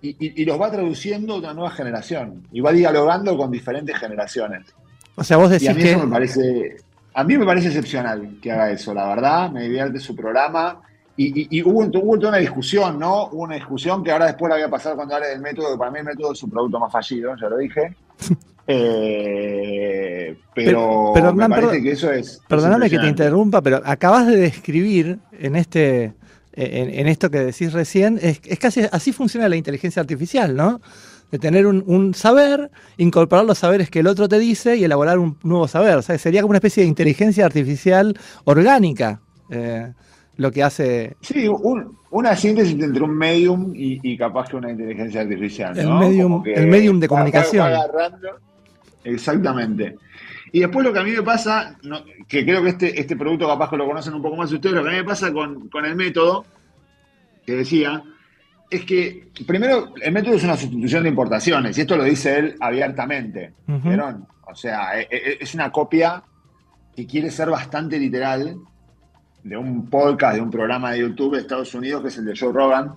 y, 0.02 0.08
y- 0.10 0.42
y 0.42 0.44
los 0.44 0.60
va 0.60 0.70
traduciendo 0.72 1.34
a 1.34 1.38
una 1.38 1.54
nueva 1.54 1.70
generación 1.70 2.42
y 2.50 2.60
va 2.60 2.72
dialogando 2.72 3.36
con 3.36 3.50
diferentes 3.52 3.96
generaciones. 3.96 4.66
O 5.14 5.22
sea, 5.22 5.36
vos 5.36 5.50
Y 5.62 5.66
a 5.66 5.72
decís 5.72 5.84
mí 5.84 5.90
eso 5.90 6.06
me 6.06 6.12
parece, 6.12 6.76
a 7.20 7.24
mí 7.24 7.36
me 7.36 7.44
parece 7.44 7.68
excepcional 7.68 8.38
que 8.40 8.52
haga 8.52 8.70
eso, 8.70 8.94
la 8.94 9.08
verdad, 9.08 9.50
me 9.50 9.62
divierte 9.64 9.98
su 9.98 10.14
programa. 10.14 10.80
Y, 11.16 11.40
y- 11.42 11.48
y 11.50 11.62
hubo, 11.64 11.80
hubo 11.80 12.16
toda 12.16 12.28
una 12.28 12.38
discusión, 12.38 12.96
¿no? 12.98 13.24
Hubo 13.32 13.42
una 13.42 13.56
discusión 13.56 14.04
que 14.04 14.12
ahora 14.12 14.26
después 14.26 14.48
la 14.50 14.54
voy 14.54 14.64
a 14.64 14.70
pasar 14.70 14.94
cuando 14.94 15.16
hable 15.16 15.26
del 15.28 15.40
método, 15.40 15.72
que 15.72 15.78
para 15.78 15.90
mí 15.90 15.98
el 15.98 16.04
método 16.04 16.32
es 16.32 16.38
su 16.38 16.48
producto 16.48 16.78
más 16.78 16.92
fallido, 16.92 17.34
ya 17.40 17.48
lo 17.48 17.56
dije. 17.58 17.96
Eh, 18.70 20.36
pero 20.54 20.70
Pero- 20.70 21.10
pero, 21.14 21.28
Hernán, 21.30 21.36
me 21.50 21.56
parece 21.56 21.66
perdón- 21.68 21.82
que 21.84 21.90
eso 21.92 22.12
es. 22.12 22.40
Perdóname 22.48 22.86
es 22.86 22.92
que 22.92 22.98
te 22.98 23.08
interrumpa, 23.08 23.62
pero 23.62 23.80
acabas 23.84 24.26
de 24.26 24.36
describir 24.36 25.18
en 25.32 25.56
este. 25.56 26.12
En, 26.52 26.90
en 26.92 27.06
esto 27.06 27.30
que 27.30 27.38
decís 27.38 27.72
recién, 27.72 28.18
es, 28.20 28.40
es 28.44 28.58
casi 28.58 28.82
así 28.90 29.12
funciona 29.12 29.48
la 29.48 29.54
inteligencia 29.56 30.00
artificial, 30.00 30.56
¿no? 30.56 30.80
De 31.30 31.38
tener 31.38 31.66
un, 31.66 31.82
un 31.86 32.14
saber, 32.14 32.70
incorporar 32.96 33.44
los 33.44 33.58
saberes 33.58 33.90
que 33.90 34.00
el 34.00 34.06
otro 34.06 34.28
te 34.28 34.38
dice 34.38 34.76
y 34.76 34.84
elaborar 34.84 35.18
un 35.18 35.36
nuevo 35.42 35.68
saber. 35.68 35.96
O 35.96 36.02
sea, 36.02 36.16
sería 36.18 36.40
como 36.40 36.50
una 36.50 36.58
especie 36.58 36.82
de 36.82 36.88
inteligencia 36.88 37.44
artificial 37.44 38.16
orgánica 38.44 39.20
eh, 39.50 39.92
lo 40.36 40.50
que 40.52 40.62
hace 40.62 41.16
Sí, 41.20 41.46
un- 41.48 41.96
una 42.10 42.34
síntesis 42.36 42.72
entre 42.82 43.02
un 43.02 43.14
medium 43.16 43.72
y, 43.74 44.00
y 44.02 44.16
capaz 44.16 44.48
que 44.48 44.56
una 44.56 44.70
inteligencia 44.70 45.20
artificial. 45.20 45.76
El 45.78 45.88
medium- 45.88 46.42
que 46.42 46.54
el 46.54 46.66
medium 46.66 46.98
de 47.00 47.08
comunicación. 47.08 47.66
agarrando. 47.66 48.28
Exactamente. 49.04 49.96
Y 50.52 50.60
después 50.60 50.84
lo 50.86 50.92
que 50.92 50.98
a 50.98 51.04
mí 51.04 51.10
me 51.10 51.22
pasa, 51.22 51.76
no- 51.82 52.02
que 52.26 52.44
creo 52.44 52.62
que 52.62 52.70
este, 52.70 52.98
este 53.00 53.16
producto 53.16 53.46
capaz 53.46 53.68
que 53.70 53.76
lo 53.76 53.86
conocen 53.86 54.14
un 54.14 54.22
poco 54.22 54.36
más 54.36 54.50
ustedes, 54.52 54.74
lo 54.76 54.82
que 54.82 54.88
a 54.88 54.92
mí 54.92 54.98
me 54.98 55.04
pasa 55.04 55.32
con, 55.32 55.68
con 55.68 55.84
el 55.84 55.94
método, 55.94 56.44
que 57.44 57.52
decía, 57.54 58.02
es 58.70 58.84
que 58.84 59.28
primero 59.46 59.94
el 60.02 60.12
método 60.12 60.34
es 60.34 60.44
una 60.44 60.56
sustitución 60.56 61.02
de 61.04 61.08
importaciones, 61.08 61.76
y 61.78 61.80
esto 61.82 61.96
lo 61.96 62.04
dice 62.04 62.38
él 62.38 62.54
abiertamente. 62.60 63.52
¿vieron? 63.88 64.26
O 64.46 64.54
sea, 64.54 65.00
e- 65.00 65.08
e- 65.10 65.38
es 65.40 65.54
una 65.54 65.70
copia 65.70 66.22
que 66.94 67.06
quiere 67.06 67.30
ser 67.30 67.48
bastante 67.50 67.98
literal 67.98 68.56
de 69.44 69.56
un 69.56 69.88
podcast, 69.88 70.36
de 70.36 70.40
un 70.42 70.50
programa 70.50 70.92
de 70.92 71.00
YouTube 71.00 71.34
de 71.34 71.40
Estados 71.42 71.74
Unidos, 71.74 72.02
que 72.02 72.08
es 72.08 72.18
el 72.18 72.24
de 72.26 72.36
Joe 72.36 72.52
Rogan, 72.52 72.92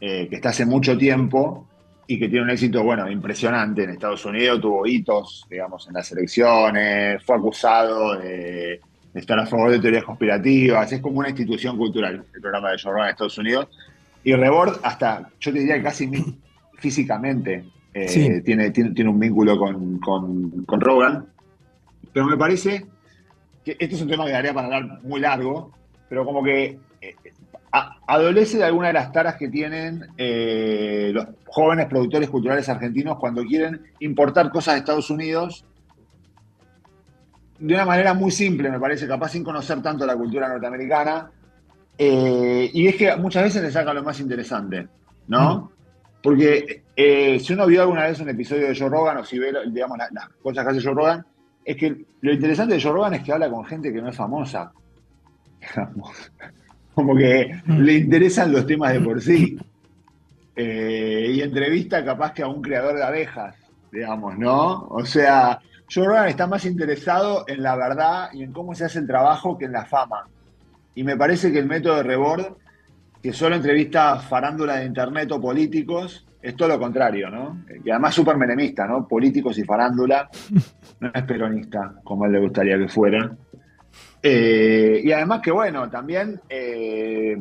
eh, 0.00 0.26
que 0.28 0.36
está 0.36 0.50
hace 0.50 0.64
mucho 0.64 0.96
tiempo 0.96 1.66
y 2.06 2.18
que 2.18 2.28
tiene 2.28 2.44
un 2.44 2.50
éxito, 2.50 2.82
bueno, 2.82 3.10
impresionante 3.10 3.84
en 3.84 3.90
Estados 3.90 4.24
Unidos, 4.24 4.60
tuvo 4.60 4.86
hitos, 4.86 5.46
digamos, 5.50 5.86
en 5.88 5.94
las 5.94 6.10
elecciones, 6.12 7.22
fue 7.24 7.36
acusado 7.36 8.16
de, 8.18 8.80
de 9.12 9.20
estar 9.20 9.38
a 9.38 9.46
favor 9.46 9.70
de 9.70 9.78
teorías 9.78 10.04
conspirativas, 10.04 10.90
es 10.92 11.00
como 11.00 11.18
una 11.18 11.28
institución 11.28 11.76
cultural 11.76 12.24
el 12.34 12.40
programa 12.40 12.70
de 12.70 12.78
Joe 12.82 12.92
Rogan 12.92 13.06
en 13.08 13.10
Estados 13.12 13.38
Unidos. 13.38 13.68
Y 14.24 14.34
Rebord, 14.34 14.78
hasta, 14.82 15.30
yo 15.40 15.52
te 15.52 15.58
diría 15.60 15.76
que 15.76 15.82
casi 15.82 16.10
físicamente, 16.74 17.64
eh, 17.94 18.08
Sí. 18.08 18.42
tiene, 18.42 18.70
tiene, 18.70 18.90
tiene 18.90 19.10
un 19.10 19.18
vínculo 19.18 19.58
con, 19.58 19.98
con, 19.98 20.64
con 20.64 20.80
Rogan, 20.80 21.26
pero 22.12 22.26
me 22.26 22.36
parece 22.36 22.86
que 23.64 23.72
este 23.78 23.94
es 23.94 24.02
un 24.02 24.08
tema 24.08 24.24
que 24.26 24.32
daría 24.32 24.54
para 24.54 24.66
hablar 24.66 25.00
muy 25.02 25.20
largo, 25.20 25.72
pero 26.08 26.24
como 26.24 26.42
que 26.42 26.78
eh, 27.00 27.16
a- 27.72 27.96
adolece 28.06 28.58
de 28.58 28.64
alguna 28.64 28.88
de 28.88 28.94
las 28.94 29.12
taras 29.12 29.36
que 29.36 29.48
tienen 29.48 30.06
eh, 30.16 31.10
los 31.14 31.26
jóvenes 31.46 31.86
productores 31.86 32.28
culturales 32.30 32.68
argentinos 32.68 33.18
cuando 33.18 33.42
quieren 33.44 33.80
importar 34.00 34.50
cosas 34.50 34.74
de 34.74 34.78
Estados 34.80 35.10
Unidos 35.10 35.64
de 37.58 37.74
una 37.74 37.84
manera 37.84 38.14
muy 38.14 38.30
simple, 38.30 38.70
me 38.70 38.80
parece, 38.80 39.06
capaz 39.06 39.30
sin 39.30 39.44
conocer 39.44 39.82
tanto 39.82 40.06
la 40.06 40.16
cultura 40.16 40.48
norteamericana. 40.48 41.30
Eh, 42.02 42.70
y 42.72 42.86
es 42.86 42.96
que 42.96 43.14
muchas 43.16 43.42
veces 43.42 43.62
le 43.62 43.70
saca 43.70 43.92
lo 43.92 44.02
más 44.02 44.18
interesante, 44.20 44.88
¿no? 45.28 45.70
Porque 46.22 46.84
eh, 46.96 47.38
si 47.38 47.52
uno 47.52 47.66
vio 47.66 47.82
alguna 47.82 48.06
vez 48.06 48.18
un 48.20 48.30
episodio 48.30 48.68
de 48.68 48.74
Joe 48.74 48.88
Rogan 48.88 49.18
o 49.18 49.24
si 49.26 49.38
ve, 49.38 49.52
digamos, 49.68 49.98
las 49.98 50.28
cosas 50.42 50.64
que 50.64 50.70
hace 50.70 50.82
Joe 50.82 50.94
Rogan, 50.94 51.26
es 51.62 51.76
que 51.76 52.06
lo 52.22 52.32
interesante 52.32 52.72
de 52.72 52.80
Joe 52.80 52.92
Rogan 52.92 53.12
es 53.12 53.22
que 53.22 53.34
habla 53.34 53.50
con 53.50 53.66
gente 53.66 53.92
que 53.92 54.00
no 54.00 54.08
es 54.08 54.16
famosa. 54.16 54.72
Como 56.94 57.14
que 57.14 57.60
le 57.66 57.92
interesan 57.92 58.50
los 58.50 58.66
temas 58.66 58.94
de 58.94 59.00
por 59.00 59.20
sí. 59.20 59.58
Eh, 60.56 61.32
y 61.34 61.42
entrevista 61.42 62.02
capaz 62.02 62.32
que 62.32 62.42
a 62.42 62.48
un 62.48 62.62
creador 62.62 62.96
de 62.96 63.04
abejas, 63.04 63.56
digamos, 63.92 64.38
¿no? 64.38 64.86
O 64.88 65.04
sea, 65.04 65.60
Joe 65.92 66.06
Rogan 66.06 66.28
está 66.28 66.46
más 66.46 66.64
interesado 66.64 67.44
en 67.46 67.62
la 67.62 67.76
verdad 67.76 68.30
y 68.32 68.42
en 68.42 68.54
cómo 68.54 68.74
se 68.74 68.86
hace 68.86 69.00
el 69.00 69.06
trabajo 69.06 69.58
que 69.58 69.66
en 69.66 69.72
la 69.72 69.84
fama. 69.84 70.24
Y 70.94 71.04
me 71.04 71.16
parece 71.16 71.52
que 71.52 71.58
el 71.58 71.66
método 71.66 71.96
de 71.96 72.02
Rebord, 72.02 72.56
que 73.22 73.32
solo 73.32 73.56
entrevista 73.56 74.18
farándula 74.18 74.76
de 74.76 74.86
internet 74.86 75.30
o 75.32 75.40
políticos, 75.40 76.26
es 76.42 76.56
todo 76.56 76.68
lo 76.68 76.78
contrario, 76.78 77.30
¿no? 77.30 77.64
Y 77.84 77.90
además 77.90 78.14
súper 78.14 78.36
menemista, 78.36 78.86
¿no? 78.86 79.06
Políticos 79.06 79.58
y 79.58 79.64
farándula. 79.64 80.28
No 81.00 81.10
es 81.14 81.22
peronista, 81.22 81.94
como 82.04 82.24
a 82.24 82.26
él 82.26 82.34
le 82.34 82.40
gustaría 82.40 82.76
que 82.76 82.88
fuera. 82.88 83.34
Eh, 84.22 85.00
y 85.02 85.12
además 85.12 85.40
que, 85.40 85.50
bueno, 85.50 85.88
también 85.88 86.38
eh, 86.46 87.38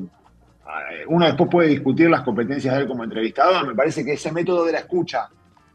uno 1.07 1.25
después 1.25 1.49
puede 1.49 1.67
discutir 1.69 2.09
las 2.09 2.21
competencias 2.21 2.73
de 2.73 2.81
él 2.81 2.87
como 2.87 3.03
entrevistador. 3.03 3.67
Me 3.67 3.75
parece 3.75 4.05
que 4.05 4.13
ese 4.13 4.31
método 4.31 4.65
de 4.65 4.71
la 4.71 4.79
escucha, 4.79 5.27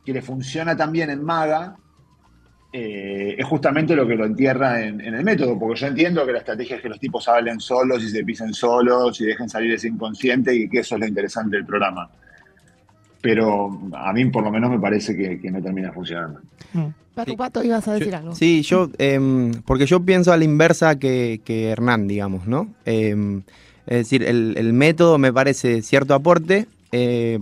que 0.04 0.12
le 0.12 0.22
funciona 0.22 0.76
también 0.76 1.10
en 1.10 1.22
Maga, 1.22 1.76
eh, 2.76 3.36
es 3.38 3.46
justamente 3.46 3.94
lo 3.94 4.04
que 4.04 4.16
lo 4.16 4.24
entierra 4.26 4.82
en, 4.84 5.00
en 5.00 5.14
el 5.14 5.22
método, 5.22 5.56
porque 5.56 5.78
yo 5.80 5.86
entiendo 5.86 6.26
que 6.26 6.32
la 6.32 6.38
estrategia 6.38 6.74
es 6.76 6.82
que 6.82 6.88
los 6.88 6.98
tipos 6.98 7.28
hablen 7.28 7.60
solos 7.60 8.02
y 8.02 8.08
se 8.08 8.24
pisen 8.24 8.52
solos 8.52 9.20
y 9.20 9.26
dejen 9.26 9.48
salir 9.48 9.72
ese 9.72 9.86
inconsciente 9.86 10.52
y 10.52 10.68
que 10.68 10.80
eso 10.80 10.96
es 10.96 11.00
lo 11.02 11.06
interesante 11.06 11.56
del 11.56 11.64
programa. 11.66 12.10
Pero 13.20 13.70
a 13.94 14.12
mí 14.12 14.24
por 14.26 14.42
lo 14.44 14.50
menos 14.50 14.70
me 14.70 14.78
parece 14.78 15.16
que, 15.16 15.40
que 15.40 15.50
no 15.50 15.62
termina 15.62 15.92
funcionando. 15.92 16.40
Pato, 17.14 17.30
Sí. 17.30 17.36
Pato, 17.36 17.62
ibas 17.62 17.86
a 17.86 17.92
decir 17.94 18.10
Yo- 18.10 18.16
algo. 18.18 18.34
Sí, 18.34 18.62
yo, 18.62 18.90
em, 18.98 19.52
porque 19.64 19.86
yo 19.86 20.00
pienso 20.00 20.32
a 20.32 20.36
la 20.36 20.42
inversa 20.44 20.98
que, 20.98 21.40
que 21.44 21.68
Hernán, 21.68 22.08
digamos, 22.08 22.46
¿no? 22.48 22.68
Em, 22.84 23.42
es 23.86 23.98
decir, 23.98 24.24
el, 24.24 24.54
el 24.58 24.72
método 24.72 25.16
me 25.18 25.32
parece 25.32 25.80
cierto 25.82 26.12
aporte, 26.14 26.66
eh, 26.90 27.38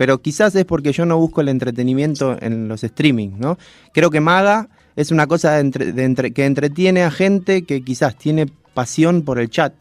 pero 0.00 0.22
quizás 0.22 0.54
es 0.54 0.64
porque 0.64 0.94
yo 0.94 1.04
no 1.04 1.18
busco 1.18 1.42
el 1.42 1.50
entretenimiento 1.50 2.34
en 2.40 2.68
los 2.68 2.80
streamings, 2.80 3.38
¿no? 3.38 3.58
Creo 3.92 4.08
que 4.08 4.20
Maga 4.20 4.70
es 4.96 5.10
una 5.10 5.26
cosa 5.26 5.60
que 5.62 6.44
entretiene 6.46 7.02
a 7.02 7.10
gente 7.10 7.64
que 7.64 7.84
quizás 7.84 8.16
tiene 8.16 8.46
pasión 8.72 9.20
por 9.20 9.38
el 9.38 9.50
chat, 9.50 9.74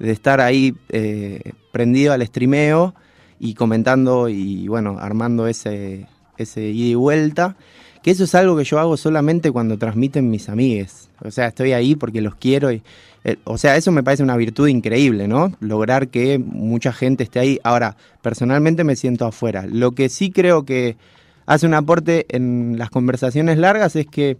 de 0.00 0.10
estar 0.10 0.40
ahí 0.40 0.74
eh, 0.88 1.52
prendido 1.70 2.12
al 2.12 2.26
streameo 2.26 2.96
y 3.38 3.54
comentando 3.54 4.28
y, 4.28 4.66
bueno, 4.66 4.96
armando 4.98 5.46
ese, 5.46 6.08
ese 6.38 6.62
ida 6.62 6.88
y 6.88 6.94
vuelta 6.96 7.56
que 8.02 8.10
eso 8.10 8.24
es 8.24 8.34
algo 8.34 8.56
que 8.56 8.64
yo 8.64 8.80
hago 8.80 8.96
solamente 8.96 9.52
cuando 9.52 9.78
transmiten 9.78 10.28
mis 10.28 10.48
amigues. 10.48 11.08
O 11.24 11.30
sea, 11.30 11.46
estoy 11.46 11.72
ahí 11.72 11.94
porque 11.94 12.20
los 12.20 12.34
quiero 12.34 12.72
y... 12.72 12.82
eh, 13.28 13.38
o 13.42 13.58
sea, 13.58 13.76
eso 13.76 13.90
me 13.90 14.04
parece 14.04 14.22
una 14.22 14.36
virtud 14.36 14.68
increíble, 14.68 15.26
¿no? 15.26 15.52
Lograr 15.58 16.06
que 16.08 16.38
mucha 16.38 16.92
gente 16.92 17.24
esté 17.24 17.40
ahí. 17.40 17.58
Ahora, 17.64 17.96
personalmente 18.22 18.84
me 18.84 18.94
siento 18.94 19.26
afuera. 19.26 19.66
Lo 19.66 19.90
que 19.90 20.08
sí 20.08 20.30
creo 20.30 20.64
que 20.64 20.96
hace 21.44 21.66
un 21.66 21.74
aporte 21.74 22.26
en 22.28 22.78
las 22.78 22.88
conversaciones 22.88 23.58
largas 23.58 23.96
es 23.96 24.06
que 24.06 24.36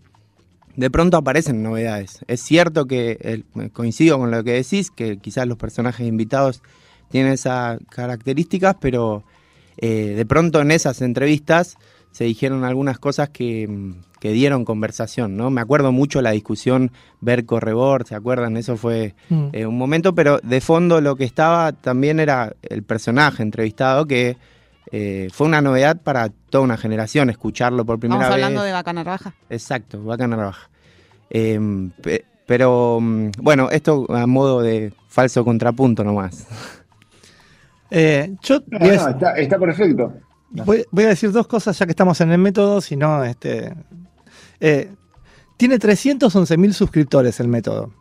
de 0.76 0.88
pronto 0.88 1.16
aparecen 1.16 1.64
novedades. 1.64 2.20
Es 2.28 2.42
cierto 2.42 2.86
que 2.86 3.42
coincido 3.72 4.20
con 4.20 4.30
lo 4.30 4.44
que 4.44 4.52
decís, 4.52 4.92
que 4.92 5.16
quizás 5.16 5.48
los 5.48 5.58
personajes 5.58 6.06
invitados 6.06 6.62
tienen 7.10 7.32
esas 7.32 7.80
características, 7.90 8.76
pero 8.80 9.24
eh, 9.78 10.14
de 10.16 10.26
pronto 10.26 10.60
en 10.60 10.70
esas 10.70 11.02
entrevistas 11.02 11.76
se 12.16 12.24
dijeron 12.24 12.64
algunas 12.64 12.98
cosas 12.98 13.28
que, 13.28 13.68
mm, 13.68 13.94
que 14.20 14.30
dieron 14.32 14.64
conversación, 14.64 15.36
¿no? 15.36 15.50
Me 15.50 15.60
acuerdo 15.60 15.92
mucho 15.92 16.22
la 16.22 16.30
discusión 16.30 16.90
ver 17.20 17.44
Correbor, 17.44 18.06
¿se 18.06 18.14
acuerdan? 18.14 18.56
Eso 18.56 18.78
fue 18.78 19.14
Mm. 19.28 19.48
eh, 19.52 19.66
un 19.66 19.76
momento, 19.76 20.14
pero 20.14 20.38
de 20.42 20.62
fondo 20.62 21.02
lo 21.02 21.16
que 21.16 21.24
estaba 21.24 21.72
también 21.72 22.18
era 22.18 22.54
el 22.62 22.82
personaje 22.84 23.42
entrevistado, 23.42 24.06
que 24.06 24.38
eh, 24.92 25.28
fue 25.30 25.46
una 25.46 25.60
novedad 25.60 26.00
para 26.00 26.30
toda 26.48 26.64
una 26.64 26.78
generación 26.78 27.28
escucharlo 27.28 27.84
por 27.84 27.98
primera 27.98 28.22
Estamos 28.22 28.36
vez. 28.36 28.44
hablando 28.46 28.64
de 28.64 28.72
Bacana 28.72 29.04
Raja. 29.04 29.34
Exacto, 29.50 30.02
vaca 30.02 30.26
naranja. 30.26 30.70
Em, 31.28 31.90
pe- 31.90 32.24
pero 32.46 32.98
mm, 32.98 33.32
bueno, 33.42 33.68
esto 33.70 34.06
a 34.08 34.26
modo 34.26 34.62
de 34.62 34.94
falso 35.08 35.44
contrapunto 35.44 36.02
nomás. 36.02 36.46
Eh, 37.90 38.34
yo 38.42 38.60
No, 38.68 38.78
voy 38.78 38.88
a- 38.90 38.96
no, 38.96 39.08
está, 39.10 39.32
está 39.34 39.58
perfecto. 39.58 40.12
Voy, 40.50 41.04
a 41.04 41.08
decir 41.08 41.32
dos 41.32 41.46
cosas 41.46 41.78
ya 41.78 41.86
que 41.86 41.92
estamos 41.92 42.20
en 42.20 42.30
el 42.30 42.38
método, 42.38 42.80
si 42.80 42.96
no, 42.96 43.24
este, 43.24 43.74
eh, 44.60 44.90
tiene 45.56 45.78
311.000 45.78 46.72
suscriptores 46.72 47.40
el 47.40 47.48
método. 47.48 47.92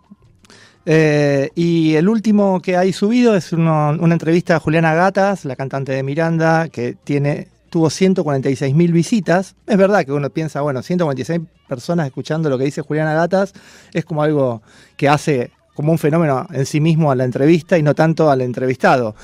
Eh, 0.85 1.49
y 1.55 1.95
el 1.95 2.07
último 2.07 2.61
que 2.61 2.77
hay 2.77 2.93
subido 2.93 3.35
es 3.35 3.51
una 3.51 3.97
entrevista 4.03 4.57
a 4.57 4.59
Juliana 4.59 4.93
Gatas, 4.93 5.45
la 5.45 5.55
cantante 5.55 5.93
de 5.93 6.03
Miranda, 6.03 6.69
que 6.69 6.93
tiene, 6.93 7.47
tuvo 7.69 7.87
146.000 7.87 8.91
visitas. 8.91 9.55
Es 9.65 9.77
verdad 9.77 10.05
que 10.05 10.11
uno 10.11 10.29
piensa, 10.29 10.61
bueno, 10.61 10.83
146 10.83 11.41
personas 11.67 12.05
escuchando 12.05 12.49
lo 12.49 12.57
que 12.57 12.65
dice 12.65 12.81
Juliana 12.81 13.15
Gatas 13.15 13.53
es 13.91 14.05
como 14.05 14.21
algo 14.21 14.61
que 14.95 15.09
hace 15.09 15.51
como 15.73 15.91
un 15.91 15.97
fenómeno 15.97 16.47
en 16.51 16.65
sí 16.65 16.79
mismo 16.79 17.11
a 17.11 17.15
la 17.15 17.25
entrevista 17.25 17.77
y 17.77 17.83
no 17.83 17.95
tanto 17.95 18.29
al 18.29 18.41
entrevistado 18.41 19.15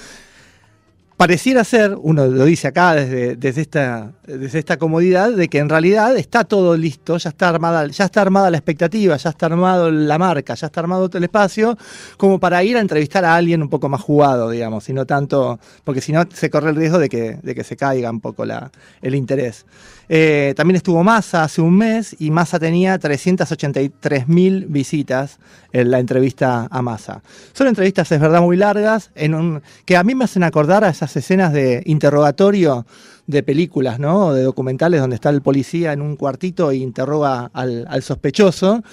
pareciera 1.21 1.63
ser, 1.63 1.95
uno 2.01 2.25
lo 2.25 2.45
dice 2.45 2.69
acá 2.69 2.95
desde, 2.95 3.35
desde, 3.35 3.61
esta, 3.61 4.11
desde 4.25 4.57
esta 4.57 4.77
comodidad, 4.77 5.31
de 5.31 5.49
que 5.49 5.59
en 5.59 5.69
realidad 5.69 6.17
está 6.17 6.45
todo 6.45 6.75
listo, 6.75 7.15
ya 7.19 7.29
está 7.29 7.49
armada, 7.49 7.85
ya 7.85 8.05
está 8.05 8.23
armada 8.23 8.49
la 8.49 8.57
expectativa, 8.57 9.15
ya 9.17 9.29
está 9.29 9.45
armado 9.45 9.91
la 9.91 10.17
marca, 10.17 10.55
ya 10.55 10.65
está 10.65 10.79
armado 10.79 11.07
el 11.13 11.23
espacio, 11.23 11.77
como 12.17 12.39
para 12.39 12.63
ir 12.63 12.75
a 12.75 12.79
entrevistar 12.79 13.23
a 13.23 13.35
alguien 13.35 13.61
un 13.61 13.69
poco 13.69 13.87
más 13.87 14.01
jugado, 14.01 14.49
digamos, 14.49 14.89
y 14.89 14.93
no 14.93 15.05
tanto, 15.05 15.59
porque 15.83 16.01
si 16.01 16.11
no 16.11 16.23
se 16.33 16.49
corre 16.49 16.71
el 16.71 16.75
riesgo 16.75 16.97
de 16.97 17.07
que, 17.07 17.37
de 17.43 17.53
que 17.53 17.63
se 17.63 17.75
caiga 17.75 18.09
un 18.09 18.19
poco 18.19 18.43
la, 18.43 18.71
el 19.03 19.13
interés. 19.13 19.67
Eh, 20.13 20.53
también 20.57 20.75
estuvo 20.75 21.01
Massa 21.05 21.41
hace 21.41 21.61
un 21.61 21.77
mes 21.77 22.17
y 22.19 22.31
Massa 22.31 22.59
tenía 22.59 22.99
383 22.99 24.27
mil 24.27 24.65
visitas 24.65 25.39
en 25.71 25.89
la 25.89 25.99
entrevista 25.99 26.67
a 26.69 26.81
Massa. 26.81 27.23
Son 27.53 27.67
entrevistas, 27.67 28.11
es 28.11 28.19
verdad, 28.19 28.41
muy 28.41 28.57
largas, 28.57 29.11
en 29.15 29.33
un, 29.33 29.61
que 29.85 29.95
a 29.95 30.03
mí 30.03 30.13
me 30.13 30.25
hacen 30.25 30.43
acordar 30.43 30.83
a 30.83 30.89
esas 30.89 31.15
escenas 31.15 31.53
de 31.53 31.81
interrogatorio 31.85 32.85
de 33.25 33.41
películas, 33.41 33.99
¿no? 33.99 34.33
De 34.33 34.43
documentales 34.43 34.99
donde 34.99 35.15
está 35.15 35.29
el 35.29 35.41
policía 35.41 35.93
en 35.93 36.01
un 36.01 36.17
cuartito 36.17 36.71
e 36.71 36.75
interroga 36.75 37.49
al, 37.53 37.85
al 37.87 38.03
sospechoso. 38.03 38.83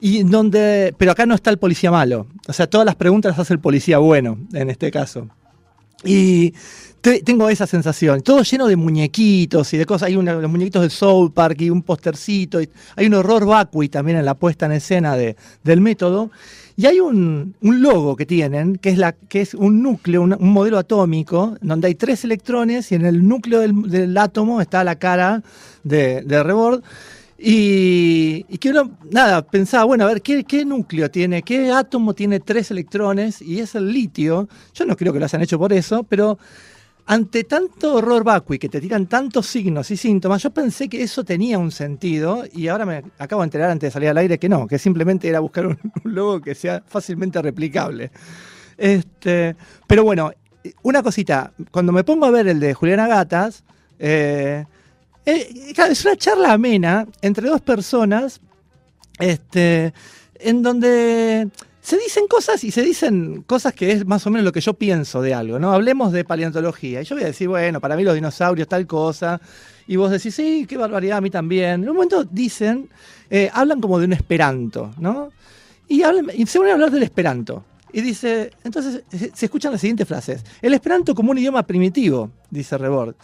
Y 0.00 0.24
donde, 0.24 0.92
pero 0.98 1.12
acá 1.12 1.24
no 1.24 1.36
está 1.36 1.50
el 1.50 1.58
policía 1.58 1.92
malo. 1.92 2.26
O 2.48 2.52
sea, 2.52 2.66
todas 2.66 2.84
las 2.84 2.96
preguntas 2.96 3.30
las 3.30 3.38
hace 3.38 3.54
el 3.54 3.60
policía 3.60 3.98
bueno, 3.98 4.38
en 4.52 4.70
este 4.70 4.90
caso. 4.90 5.28
Y 6.04 6.52
te- 7.00 7.22
tengo 7.22 7.48
esa 7.48 7.66
sensación. 7.66 8.22
Todo 8.22 8.42
lleno 8.42 8.66
de 8.66 8.76
muñequitos 8.76 9.72
y 9.74 9.76
de 9.78 9.86
cosas. 9.86 10.08
Hay 10.08 10.16
una- 10.16 10.34
los 10.34 10.50
muñequitos 10.50 10.82
del 10.82 10.90
Soul 10.90 11.32
Park 11.32 11.60
y 11.62 11.70
un 11.70 11.82
postercito. 11.82 12.58
hay 12.96 13.06
un 13.06 13.14
horror 13.14 13.46
vacui 13.46 13.88
también 13.88 14.18
en 14.18 14.24
la 14.24 14.34
puesta 14.34 14.66
en 14.66 14.72
escena 14.72 15.16
de- 15.16 15.36
del 15.62 15.80
método. 15.80 16.30
Y 16.76 16.86
hay 16.86 16.98
un, 16.98 17.54
un 17.60 17.82
logo 17.82 18.16
que 18.16 18.26
tienen, 18.26 18.76
que 18.78 18.90
es, 18.90 18.98
la, 18.98 19.12
que 19.12 19.40
es 19.42 19.54
un 19.54 19.80
núcleo, 19.80 20.22
un, 20.22 20.32
un 20.32 20.52
modelo 20.52 20.76
atómico, 20.76 21.56
donde 21.60 21.86
hay 21.86 21.94
tres 21.94 22.24
electrones 22.24 22.90
y 22.90 22.96
en 22.96 23.06
el 23.06 23.28
núcleo 23.28 23.60
del, 23.60 23.88
del 23.88 24.18
átomo 24.18 24.60
está 24.60 24.82
la 24.82 24.96
cara 24.96 25.42
de, 25.84 26.22
de 26.22 26.42
Rebord. 26.42 26.82
Y, 27.36 28.44
que 28.58 28.70
uno, 28.70 28.96
nada, 29.10 29.42
pensaba, 29.42 29.84
bueno, 29.84 30.04
a 30.04 30.08
ver, 30.08 30.22
¿qué, 30.22 30.44
¿qué 30.44 30.64
núcleo 30.64 31.10
tiene? 31.10 31.42
¿Qué 31.42 31.70
átomo 31.70 32.14
tiene 32.14 32.40
tres 32.40 32.70
electrones? 32.70 33.42
Y 33.42 33.60
es 33.60 33.74
el 33.74 33.92
litio. 33.92 34.48
Yo 34.72 34.86
no 34.86 34.96
creo 34.96 35.12
que 35.12 35.18
lo 35.18 35.24
hayan 35.24 35.42
hecho 35.42 35.58
por 35.58 35.72
eso, 35.72 36.04
pero 36.04 36.38
ante 37.06 37.44
tanto 37.44 37.94
horror 37.94 38.24
vacui, 38.24 38.58
que 38.58 38.68
te 38.68 38.80
tiran 38.80 39.06
tantos 39.06 39.46
signos 39.46 39.90
y 39.90 39.96
síntomas, 39.96 40.42
yo 40.42 40.50
pensé 40.50 40.88
que 40.88 41.02
eso 41.02 41.22
tenía 41.24 41.58
un 41.58 41.70
sentido 41.70 42.44
y 42.50 42.68
ahora 42.68 42.86
me 42.86 43.02
acabo 43.18 43.42
de 43.42 43.46
enterar 43.46 43.70
antes 43.70 43.88
de 43.88 43.92
salir 43.92 44.08
al 44.08 44.16
aire 44.16 44.38
que 44.38 44.48
no, 44.48 44.66
que 44.66 44.78
simplemente 44.78 45.28
era 45.28 45.40
buscar 45.40 45.66
un, 45.66 45.78
logo 46.04 46.40
que 46.40 46.54
sea 46.54 46.82
fácilmente 46.86 47.42
replicable. 47.42 48.10
Este, 48.78 49.54
pero 49.86 50.04
bueno, 50.04 50.32
una 50.82 51.02
cosita, 51.02 51.52
cuando 51.70 51.92
me 51.92 52.04
pongo 52.04 52.24
a 52.26 52.30
ver 52.30 52.48
el 52.48 52.58
de 52.58 52.72
Juliana 52.72 53.06
Gatas, 53.06 53.64
eh, 53.98 54.64
es 55.24 56.04
una 56.04 56.16
charla 56.16 56.52
amena 56.52 57.06
entre 57.22 57.48
dos 57.48 57.60
personas, 57.60 58.40
este, 59.18 59.92
en 60.38 60.62
donde 60.62 61.48
se 61.84 61.98
dicen 61.98 62.26
cosas 62.26 62.64
y 62.64 62.70
se 62.70 62.80
dicen 62.80 63.42
cosas 63.42 63.74
que 63.74 63.92
es 63.92 64.06
más 64.06 64.26
o 64.26 64.30
menos 64.30 64.44
lo 64.44 64.52
que 64.52 64.62
yo 64.62 64.72
pienso 64.72 65.20
de 65.20 65.34
algo, 65.34 65.58
¿no? 65.58 65.72
Hablemos 65.72 66.12
de 66.12 66.24
paleontología. 66.24 67.02
Y 67.02 67.04
yo 67.04 67.14
voy 67.14 67.24
a 67.24 67.26
decir, 67.26 67.46
bueno, 67.46 67.78
para 67.78 67.94
mí 67.94 68.02
los 68.02 68.14
dinosaurios, 68.14 68.66
tal 68.66 68.86
cosa. 68.86 69.38
Y 69.86 69.96
vos 69.96 70.10
decís, 70.10 70.34
sí, 70.34 70.64
qué 70.66 70.78
barbaridad, 70.78 71.18
a 71.18 71.20
mí 71.20 71.28
también. 71.28 71.82
En 71.82 71.90
un 71.90 71.96
momento 71.96 72.24
dicen, 72.24 72.88
eh, 73.28 73.50
hablan 73.52 73.82
como 73.82 73.98
de 73.98 74.06
un 74.06 74.14
esperanto, 74.14 74.94
¿no? 74.98 75.30
Y, 75.86 76.00
se 76.46 76.58
van 76.58 76.68
a 76.70 76.72
hablar 76.72 76.90
del 76.90 77.02
esperanto. 77.02 77.62
Y 77.92 78.00
dice, 78.00 78.50
entonces 78.64 79.02
se 79.34 79.44
escuchan 79.44 79.70
las 79.70 79.82
siguientes 79.82 80.08
frases. 80.08 80.42
El 80.62 80.72
esperanto 80.72 81.14
como 81.14 81.32
un 81.32 81.38
idioma 81.38 81.64
primitivo, 81.64 82.30
dice 82.50 82.78
Rebord. 82.78 83.14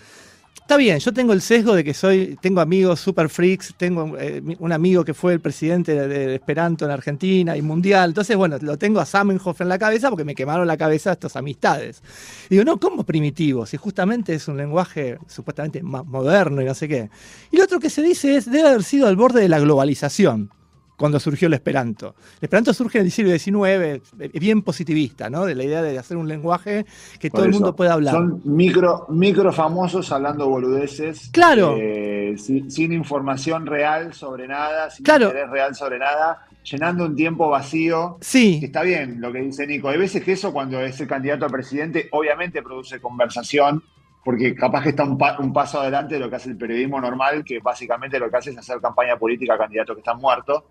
Está 0.70 0.78
bien, 0.78 1.00
yo 1.00 1.12
tengo 1.12 1.32
el 1.32 1.40
sesgo 1.40 1.74
de 1.74 1.82
que 1.82 1.92
soy, 1.92 2.38
tengo 2.40 2.60
amigos 2.60 3.00
super 3.00 3.28
freaks, 3.28 3.74
tengo 3.76 4.16
eh, 4.16 4.40
un 4.60 4.70
amigo 4.70 5.04
que 5.04 5.14
fue 5.14 5.32
el 5.32 5.40
presidente 5.40 6.06
de, 6.06 6.36
Esperanto 6.36 6.84
en 6.84 6.92
Argentina 6.92 7.56
y 7.56 7.60
mundial, 7.60 8.10
entonces 8.10 8.36
bueno, 8.36 8.56
lo 8.60 8.78
tengo 8.78 9.00
a 9.00 9.04
Samenhof 9.04 9.60
en 9.62 9.68
la 9.68 9.80
cabeza 9.80 10.10
porque 10.10 10.22
me 10.22 10.36
quemaron 10.36 10.68
la 10.68 10.76
cabeza 10.76 11.10
estas 11.10 11.34
amistades. 11.34 12.04
Digo, 12.48 12.62
no, 12.62 12.78
¿cómo 12.78 13.02
primitivo? 13.02 13.66
Si 13.66 13.78
justamente 13.78 14.32
es 14.32 14.46
un 14.46 14.58
lenguaje 14.58 15.18
supuestamente 15.26 15.82
más 15.82 16.06
moderno 16.06 16.62
y 16.62 16.66
no 16.66 16.74
sé 16.76 16.86
qué. 16.86 17.10
Y 17.50 17.56
lo 17.56 17.64
otro 17.64 17.80
que 17.80 17.90
se 17.90 18.00
dice 18.02 18.36
es, 18.36 18.48
debe 18.48 18.68
haber 18.68 18.84
sido 18.84 19.08
al 19.08 19.16
borde 19.16 19.40
de 19.40 19.48
la 19.48 19.58
globalización 19.58 20.50
cuando 21.00 21.18
surgió 21.18 21.48
el 21.48 21.54
Esperanto. 21.54 22.14
El 22.40 22.44
Esperanto 22.44 22.74
surge 22.74 22.98
en 22.98 23.06
el 23.06 23.10
siglo 23.10 23.36
XIX, 23.36 23.64
eh, 24.20 24.30
bien 24.38 24.62
positivista, 24.62 25.30
¿no? 25.30 25.46
De 25.46 25.54
la 25.54 25.64
idea 25.64 25.80
de 25.82 25.98
hacer 25.98 26.16
un 26.18 26.28
lenguaje 26.28 26.84
que 27.18 27.30
Por 27.30 27.38
todo 27.38 27.44
el 27.46 27.50
eso, 27.50 27.58
mundo 27.60 27.74
pueda 27.74 27.94
hablar. 27.94 28.14
Son 28.14 28.40
micro, 28.44 29.06
micro 29.08 29.50
famosos 29.52 30.12
hablando 30.12 30.46
boludeces. 30.48 31.30
Claro. 31.32 31.74
eh, 31.78 32.34
sin, 32.36 32.70
sin 32.70 32.92
información 32.92 33.64
real 33.66 34.12
sobre 34.12 34.46
nada, 34.46 34.90
sin 34.90 35.04
Claro. 35.04 35.28
interés 35.28 35.50
real 35.50 35.74
sobre 35.74 35.98
nada, 35.98 36.46
llenando 36.62 37.06
un 37.06 37.16
tiempo 37.16 37.48
vacío. 37.48 38.18
Sí. 38.20 38.60
Que 38.60 38.66
está 38.66 38.82
bien 38.82 39.20
lo 39.20 39.32
que 39.32 39.40
dice 39.40 39.66
Nico. 39.66 39.88
Hay 39.88 39.98
veces 39.98 40.22
que 40.22 40.32
eso, 40.32 40.52
cuando 40.52 40.80
es 40.80 41.00
el 41.00 41.08
candidato 41.08 41.46
a 41.46 41.48
presidente, 41.48 42.08
obviamente 42.12 42.62
produce 42.62 43.00
conversación, 43.00 43.82
porque 44.24 44.54
capaz 44.54 44.82
que 44.82 44.90
está 44.90 45.04
un, 45.04 45.16
pa- 45.16 45.38
un 45.38 45.52
paso 45.52 45.80
adelante 45.80 46.14
de 46.14 46.20
lo 46.20 46.28
que 46.30 46.36
hace 46.36 46.50
el 46.50 46.56
periodismo 46.56 47.00
normal, 47.00 47.44
que 47.44 47.58
básicamente 47.58 48.18
lo 48.18 48.30
que 48.30 48.36
hace 48.36 48.50
es 48.50 48.58
hacer 48.58 48.80
campaña 48.80 49.16
política 49.16 49.54
a 49.54 49.58
candidatos 49.58 49.96
que 49.96 50.00
están 50.00 50.18
muertos. 50.18 50.64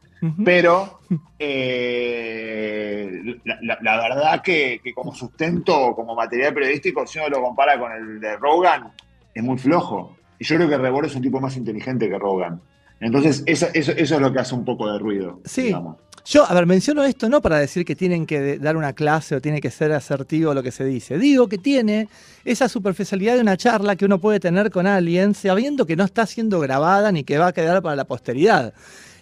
Pero 0.45 0.99
eh, 1.39 3.39
la, 3.45 3.57
la- 3.62 3.77
la 3.81 3.97
verdad 4.01 4.41
que, 4.41 4.79
que 4.83 4.93
como 4.93 5.13
sustento, 5.13 5.93
como 5.95 6.15
material 6.15 6.53
periodístico, 6.53 7.05
si 7.07 7.19
uno 7.19 7.29
lo 7.29 7.41
compara 7.41 7.79
con 7.79 7.91
el 7.91 8.19
de 8.19 8.38
Rogan, 8.38 8.91
es 9.33 9.43
muy 9.43 9.57
flojo. 9.57 10.15
Y 10.38 10.45
yo 10.45 10.55
creo 10.55 10.69
que 10.69 10.77
Rebord 10.77 11.05
es 11.07 11.15
un 11.15 11.21
tipo 11.21 11.39
más 11.39 11.55
inteligente 11.57 12.09
que 12.09 12.17
Rogan. 12.17 12.62
Entonces, 12.99 13.43
eso, 13.45 13.67
eso, 13.73 13.91
eso 13.93 14.15
es 14.15 14.21
lo 14.21 14.33
que 14.33 14.39
hace 14.39 14.55
un 14.55 14.65
poco 14.65 14.91
de 14.91 14.99
ruido. 14.99 15.41
Sí. 15.45 15.63
digamos. 15.63 15.97
Yo, 16.25 16.45
a 16.47 16.53
ver, 16.53 16.65
menciono 16.65 17.03
esto 17.05 17.27
no 17.29 17.41
para 17.41 17.57
decir 17.57 17.85
que 17.85 17.95
tienen 17.95 18.25
que 18.27 18.59
dar 18.59 18.75
una 18.77 18.93
clase 18.93 19.35
o 19.35 19.41
tiene 19.41 19.62
que 19.62 19.71
ser 19.71 19.91
asertivo 19.93 20.53
lo 20.53 20.62
que 20.62 20.71
se 20.71 20.83
dice. 20.85 21.17
Digo 21.17 21.47
que 21.47 21.57
tiene 21.57 22.07
esa 22.45 22.67
superficialidad 22.69 23.35
de 23.35 23.41
una 23.41 23.57
charla 23.57 23.95
que 23.95 24.05
uno 24.05 24.19
puede 24.19 24.39
tener 24.39 24.69
con 24.69 24.85
alguien 24.85 25.33
sabiendo 25.33 25.85
que 25.88 25.95
no 25.95 26.03
está 26.03 26.25
siendo 26.27 26.59
grabada 26.59 27.12
ni 27.12 27.23
que 27.23 27.38
va 27.38 27.47
a 27.47 27.53
quedar 27.53 27.81
para 27.81 27.95
la 27.95 28.05
posteridad. 28.05 28.73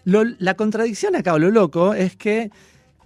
Lo- 0.03 0.23
la 0.39 0.55
contradicción 0.55 1.15
acá, 1.15 1.33
o 1.35 1.39
lo 1.39 1.49
loco, 1.51 1.93
es 1.93 2.15
que 2.17 2.49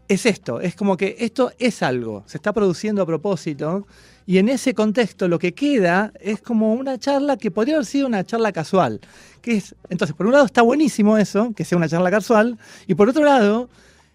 es 0.08 0.26
esto, 0.26 0.62
es 0.62 0.74
como 0.76 0.98
que 0.98 1.18
esto 1.20 1.52
es 1.60 1.84
algo, 1.84 2.24
se 2.28 2.38
está 2.38 2.54
produciendo 2.54 3.02
a 3.02 3.06
propósito 3.06 3.86
y 4.26 4.38
en 4.38 4.50
ese 4.50 4.74
contexto 4.74 5.28
lo 5.28 5.40
que 5.40 5.54
queda 5.54 6.12
es 6.20 6.42
como 6.42 6.74
una 6.74 6.98
charla 6.98 7.38
que 7.38 7.52
podría 7.52 7.76
haber 7.76 7.86
sido 7.86 8.08
una 8.08 8.24
charla 8.24 8.52
casual. 8.52 9.00
Que 9.42 9.58
es, 9.58 9.76
entonces, 9.90 10.16
por 10.16 10.28
un 10.28 10.34
lado 10.34 10.46
está 10.46 10.62
buenísimo 10.62 11.18
eso, 11.18 11.54
que 11.56 11.66
sea 11.66 11.78
una 11.78 11.90
charla 11.90 12.12
casual, 12.12 12.58
y 12.88 12.96
por 12.96 13.10
otro 13.10 13.24
lado, 13.24 13.70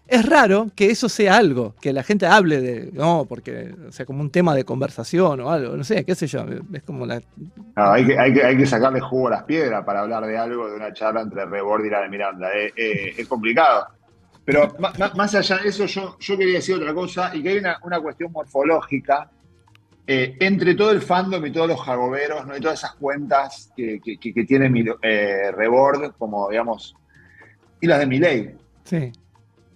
es 0.07 0.25
raro 0.25 0.67
que 0.73 0.89
eso 0.89 1.09
sea 1.09 1.35
algo, 1.35 1.75
que 1.81 1.91
la 1.91 2.01
gente 2.01 2.25
hable 2.25 2.61
de, 2.61 2.91
no, 2.93 3.25
porque, 3.27 3.75
o 3.89 3.91
sea, 3.91 4.05
como 4.05 4.21
un 4.21 4.29
tema 4.29 4.55
de 4.55 4.63
conversación 4.63 5.41
o 5.41 5.51
algo, 5.51 5.75
no 5.75 5.83
sé, 5.83 6.05
qué 6.05 6.15
sé 6.15 6.27
yo, 6.27 6.45
es 6.71 6.83
como 6.83 7.05
la... 7.05 7.19
No, 7.75 7.91
hay, 7.91 8.05
que, 8.05 8.17
hay, 8.17 8.33
que, 8.33 8.43
hay 8.43 8.57
que 8.57 8.65
sacarle 8.65 9.01
jugo 9.01 9.27
a 9.27 9.31
las 9.31 9.43
piedras 9.43 9.83
para 9.83 10.01
hablar 10.01 10.25
de 10.25 10.37
algo, 10.37 10.69
de 10.69 10.77
una 10.77 10.93
charla 10.93 11.21
entre 11.21 11.45
Rebord 11.45 11.85
y 11.85 11.89
la 11.89 12.01
de 12.01 12.09
Miranda. 12.09 12.47
Eh, 12.55 12.71
eh, 12.75 13.13
es 13.17 13.27
complicado. 13.27 13.87
Pero 14.45 14.73
más 14.79 15.35
allá 15.35 15.57
de 15.57 15.67
eso, 15.67 15.85
yo, 15.87 16.17
yo 16.19 16.37
quería 16.37 16.55
decir 16.55 16.75
otra 16.75 16.93
cosa 16.93 17.35
y 17.35 17.43
que 17.43 17.49
hay 17.49 17.57
una, 17.57 17.77
una 17.83 17.99
cuestión 17.99 18.31
morfológica 18.31 19.29
eh, 20.07 20.37
entre 20.39 20.73
todo 20.75 20.91
el 20.91 21.01
fandom 21.01 21.45
y 21.45 21.51
todos 21.51 21.67
los 21.67 21.81
jagoberos, 21.81 22.47
¿no? 22.47 22.55
y 22.55 22.61
todas 22.61 22.79
esas 22.79 22.93
cuentas 22.95 23.71
que, 23.75 23.99
que, 24.01 24.43
tiene 24.45 24.69
mi, 24.69 24.85
eh, 25.01 25.51
Rebord, 25.51 26.13
como 26.17 26.49
digamos, 26.49 26.95
y 27.81 27.87
las 27.87 27.99
de 27.99 28.05
Miley. 28.07 28.51
Sí. 28.85 29.11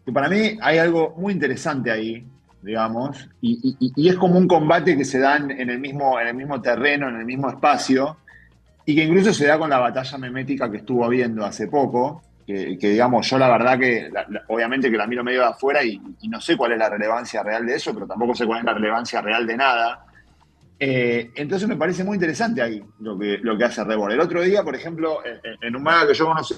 Que 0.06 0.12
para 0.12 0.30
mí 0.30 0.58
hay 0.62 0.78
algo 0.78 1.14
muy 1.18 1.34
interesante 1.34 1.92
ahí, 1.92 2.26
digamos, 2.62 3.30
y, 3.42 3.76
y- 3.80 3.92
y 3.96 4.10
es 4.10 4.16
como 4.16 4.38
un 4.38 4.48
combate 4.48 4.96
que 4.98 5.04
se 5.06 5.20
da 5.20 5.36
en, 5.38 5.52
en 5.52 5.70
el 5.70 5.80
mismo, 5.80 6.20
en 6.20 6.28
el 6.30 6.34
mismo 6.36 6.62
terreno, 6.62 7.10
en 7.10 7.18
el 7.18 7.26
mismo 7.26 7.50
espacio, 7.50 8.18
y 8.86 8.96
que 8.96 9.04
incluso 9.04 9.34
se 9.34 9.46
da 9.48 9.60
con 9.60 9.70
la 9.70 9.80
batalla 9.80 10.18
memética 10.18 10.72
que 10.72 10.78
estuvo 10.78 11.06
habiendo 11.06 11.46
hace 11.46 11.68
poco, 11.68 12.24
que, 12.48 12.78
que, 12.80 12.90
digamos, 12.90 13.30
yo 13.30 13.38
la 13.38 13.50
verdad 13.50 13.78
que, 13.78 14.10
la- 14.12 14.26
la- 14.30 14.44
obviamente 14.48 14.90
que 14.90 14.98
la 14.98 15.06
miro 15.08 15.24
medio 15.24 15.42
de 15.42 15.48
afuera 15.48 15.84
y, 15.84 16.02
y 16.22 16.28
no 16.30 16.40
sé 16.42 16.56
cuál 16.58 16.72
es 16.72 16.80
la 16.80 16.90
relevancia 16.90 17.44
real 17.44 17.66
de 17.66 17.76
eso, 17.76 17.94
pero 17.94 18.08
tampoco 18.08 18.34
sé 18.34 18.46
cuál 18.46 18.60
es 18.60 18.66
la 18.66 18.74
relevancia 18.74 19.22
real 19.22 19.46
de 19.46 19.58
nada. 19.58 20.06
Eh, 20.84 21.32
entonces 21.36 21.70
me 21.70 21.76
parece 21.76 22.04
muy 22.04 22.16
interesante 22.16 22.60
ahí 22.60 22.84
lo 23.02 23.16
que, 23.16 23.38
lo 23.38 23.56
que 23.56 23.66
hace 23.66 23.84
Rebord. 23.84 24.14
El 24.14 24.20
otro 24.20 24.42
día, 24.42 24.64
por 24.64 24.74
ejemplo, 24.74 25.20
en, 25.62 25.76
un 25.76 25.84
manga 25.84 26.08
que 26.08 26.16
yo 26.16 26.26
conocí, 26.26 26.56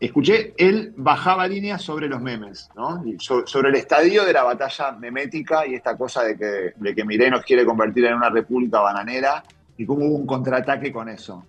escuché, 0.00 0.54
él 0.56 0.94
bajaba 0.96 1.46
líneas 1.46 1.82
sobre 1.82 2.08
los 2.08 2.22
memes, 2.22 2.70
¿no? 2.74 3.04
Sobre 3.18 3.68
el 3.68 3.74
estadio 3.74 4.24
de 4.24 4.32
la 4.32 4.44
batalla 4.44 4.92
memética 4.92 5.66
y 5.66 5.74
esta 5.74 5.94
cosa 5.94 6.24
de 6.24 6.38
que, 6.38 6.72
de 6.74 6.94
que 6.94 7.30
nos 7.30 7.42
quiere 7.42 7.66
convertir 7.66 8.06
en 8.06 8.14
una 8.14 8.30
república 8.30 8.80
bananera 8.80 9.44
y 9.76 9.84
cómo 9.84 10.06
hubo 10.06 10.16
un 10.16 10.26
contraataque 10.26 10.90
con 10.90 11.10
eso. 11.10 11.44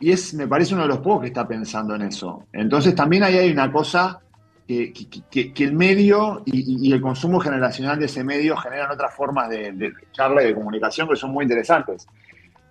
Y 0.00 0.10
es, 0.10 0.32
me 0.32 0.48
parece 0.48 0.72
uno 0.72 0.84
de 0.84 0.88
los 0.88 0.98
pocos 1.00 1.20
que 1.20 1.26
está 1.26 1.46
pensando 1.46 1.94
en 1.96 2.00
eso. 2.00 2.46
Entonces 2.50 2.94
también 2.94 3.24
ahí 3.24 3.36
hay 3.36 3.52
una 3.52 3.70
cosa 3.70 4.20
que, 4.66 4.92
que- 5.30 5.52
que- 5.52 5.64
el 5.64 5.72
medio 5.74 6.42
y, 6.46 6.88
y 6.88 6.92
el 6.92 7.00
consumo 7.00 7.38
generacional 7.40 7.98
de 7.98 8.06
ese 8.06 8.24
medio 8.24 8.56
generan 8.56 8.90
otras 8.90 9.12
formas 9.14 9.48
de, 9.50 9.72
de 9.72 9.92
charla 10.12 10.42
y 10.42 10.46
de 10.46 10.54
comunicación 10.54 11.08
que 11.08 11.16
son 11.16 11.30
muy 11.32 11.44
interesantes. 11.44 12.06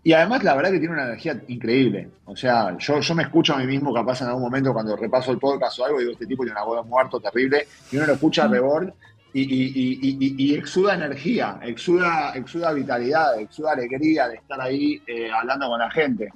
Y 0.06 0.12
además, 0.12 0.44
la 0.44 0.54
verdad 0.56 0.72
que 0.72 0.80
tiene 0.80 0.96
una 0.96 1.06
energía 1.06 1.40
increíble. 1.48 2.10
O 2.26 2.36
sea, 2.36 2.76
yo, 2.78 3.00
yo 3.00 3.16
me 3.16 3.24
escucho 3.24 3.54
a 3.54 3.58
mí 3.60 3.66
mismo, 3.68 3.94
capaz 3.94 4.22
en 4.22 4.28
algún 4.28 4.42
momento 4.44 4.74
cuando 4.74 4.98
repaso 4.98 5.32
el 5.32 5.38
podcast 5.38 5.80
o 5.80 5.86
algo, 5.86 6.00
digo, 6.00 6.12
este 6.12 6.26
tipo 6.26 6.44
tiene 6.44 6.58
una 6.60 6.66
voz 6.66 6.86
muerto 6.88 7.20
terrible, 7.22 7.68
y 7.92 7.96
uno 7.98 8.08
lo 8.08 8.14
escucha 8.14 8.44
a 8.44 8.48
rebord 8.50 8.90
y, 9.32 9.42
y- 9.42 9.72
y- 9.74 10.18
y- 10.20 10.36
y 10.52 10.56
exuda 10.56 10.96
energía, 10.96 11.58
exuda, 11.64 12.34
exuda 12.36 12.74
vitalidad, 12.74 13.40
exuda 13.40 13.72
alegría 13.72 14.28
de 14.28 14.36
estar 14.36 14.60
ahí 14.60 15.02
eh, 15.08 15.30
hablando 15.32 15.68
con 15.70 15.80
la 15.80 15.90
gente. 15.90 16.30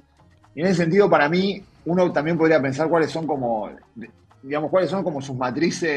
Y 0.54 0.60
en 0.60 0.66
ese 0.68 0.76
sentido, 0.84 1.10
para 1.10 1.28
mí, 1.28 1.62
uno 1.84 2.10
también 2.10 2.38
podría 2.38 2.62
pensar 2.62 2.88
cuáles 2.88 3.10
son 3.10 3.26
como, 3.26 3.70
digamos, 4.42 4.70
cuáles 4.70 4.90
son 4.90 5.02
como 5.02 5.20
sus 5.20 5.36
matrices 5.36 5.88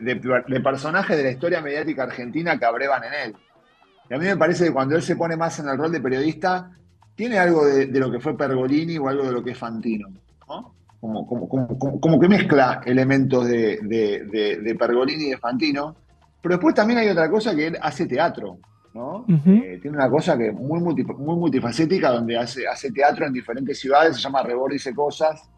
de, 0.00 0.14
de- 0.14 0.42
de 0.48 0.60
personajes 0.60 1.16
de 1.16 1.22
la 1.22 1.30
historia 1.30 1.60
mediática 1.60 2.04
argentina 2.04 2.58
que 2.58 2.64
abrevan 2.64 3.02
en 3.04 3.12
él. 3.30 3.36
Y 4.08 4.14
a 4.14 4.18
mí 4.18 4.24
me 4.26 4.36
parece 4.36 4.64
que 4.64 4.72
cuando 4.72 4.96
él 4.96 5.02
se 5.02 5.16
pone 5.16 5.36
más 5.36 5.58
en 5.60 5.68
el 5.68 5.76
rol 5.78 5.92
de 5.92 6.00
periodista, 6.00 6.70
tiene 7.14 7.38
algo 7.38 7.64
de, 7.66 7.86
de 7.86 8.00
lo 8.00 8.10
que 8.10 8.18
fue 8.20 8.36
Pergolini 8.36 8.98
o 8.98 9.08
algo 9.08 9.24
de 9.24 9.32
lo 9.32 9.44
que 9.44 9.50
es 9.50 9.58
Fantino, 9.58 10.08
¿no? 10.48 10.74
Como, 11.00 11.26
como, 11.26 11.48
como- 11.48 12.00
como- 12.00 12.20
que 12.20 12.28
mezcla 12.28 12.80
elementos 12.84 13.46
de, 13.46 13.78
de- 13.82 14.74
Pergolini 14.78 15.24
y 15.24 15.30
de 15.30 15.38
Fantino, 15.38 15.96
pero 16.42 16.54
después 16.56 16.74
también 16.74 16.98
hay 17.00 17.08
otra 17.08 17.30
cosa 17.30 17.54
que 17.54 17.68
él 17.68 17.78
hace 17.80 18.06
teatro, 18.06 18.58
¿no? 18.94 19.24
Ujú. 19.28 19.50
Eh, 19.64 19.78
tiene 19.80 19.96
una 19.96 20.10
cosa 20.10 20.36
que 20.36 20.50
muy, 20.50 20.80
multi- 20.80 21.04
muy 21.04 21.36
multifacética, 21.36 22.10
donde 22.10 22.36
hace, 22.38 22.66
hace 22.66 22.90
teatro 22.90 23.26
en 23.26 23.32
diferentes 23.32 23.78
ciudades, 23.78 24.16
se 24.16 24.22
llama 24.22 24.42
Rebord 24.42 24.72
Dice 24.72 24.94
Cosas, 24.94 25.48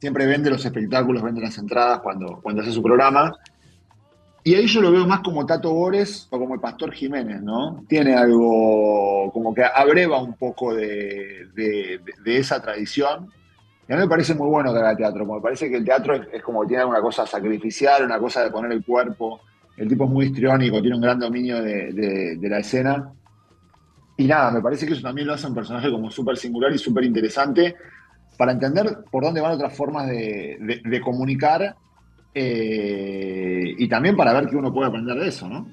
siempre 0.00 0.26
vende 0.26 0.50
los 0.50 0.64
espectáculos, 0.64 1.22
vende 1.22 1.40
las 1.40 1.56
entradas 1.58 2.00
cuando, 2.00 2.40
cuando 2.42 2.62
hace 2.62 2.72
su 2.72 2.82
programa. 2.82 3.32
Y 4.44 4.54
ahí 4.54 4.66
yo 4.66 4.80
lo 4.80 4.92
veo 4.92 5.06
más 5.08 5.20
como 5.20 5.44
Tato 5.44 5.72
Bores 5.72 6.28
o 6.30 6.38
como 6.38 6.54
el 6.54 6.60
Pastor 6.60 6.92
Jiménez, 6.92 7.42
¿no? 7.42 7.84
Tiene 7.88 8.14
algo 8.14 9.30
como 9.32 9.52
que 9.52 9.64
abreva 9.64 10.22
un 10.22 10.34
poco 10.34 10.72
de, 10.72 11.48
de- 11.54 12.00
esa 12.38 12.62
tradición. 12.62 13.28
Y 13.88 13.92
a 13.92 13.96
mí 13.96 14.02
me 14.02 14.08
parece 14.08 14.34
muy 14.34 14.48
bueno 14.48 14.72
que 14.72 14.78
haga 14.78 14.96
teatro, 14.96 15.26
porque 15.26 15.38
me 15.38 15.42
parece 15.42 15.68
que 15.68 15.76
el 15.76 15.84
teatro 15.84 16.14
es, 16.14 16.42
como 16.42 16.62
que 16.62 16.68
tiene 16.68 16.84
una 16.84 17.00
cosa 17.00 17.26
sacrificial, 17.26 18.04
una 18.04 18.18
cosa 18.20 18.44
de 18.44 18.50
poner 18.52 18.70
el 18.70 18.84
cuerpo. 18.84 19.40
El 19.76 19.88
tipo 19.88 20.04
es 20.04 20.10
muy 20.10 20.26
histriónico, 20.26 20.80
tiene 20.80 20.96
un 20.96 21.02
gran 21.02 21.18
dominio 21.18 21.60
de, 21.60 21.92
de- 21.92 22.36
de 22.36 22.48
la 22.48 22.58
escena. 22.58 23.12
Y 24.16 24.26
nada, 24.26 24.52
me 24.52 24.60
parece 24.60 24.86
que 24.86 24.92
eso 24.92 25.02
también 25.02 25.26
lo 25.26 25.34
hace 25.34 25.46
un 25.48 25.54
personaje 25.54 25.90
como 25.90 26.08
súper 26.10 26.36
singular 26.36 26.72
y 26.72 26.78
súper 26.78 27.02
interesante 27.04 27.74
para 28.36 28.52
entender 28.52 28.98
por 29.10 29.24
dónde 29.24 29.40
van 29.40 29.52
otras 29.52 29.76
formas 29.76 30.06
de, 30.08 30.56
de- 30.60 30.80
de 30.84 31.00
comunicar 31.00 31.76
eh, 32.34 33.74
y 33.78 33.88
también 33.88 34.16
para 34.16 34.32
ver 34.32 34.46
qué 34.48 34.56
uno 34.56 34.72
puede 34.72 34.88
aprender 34.88 35.16
de 35.18 35.28
eso, 35.28 35.48
¿no? 35.48 35.66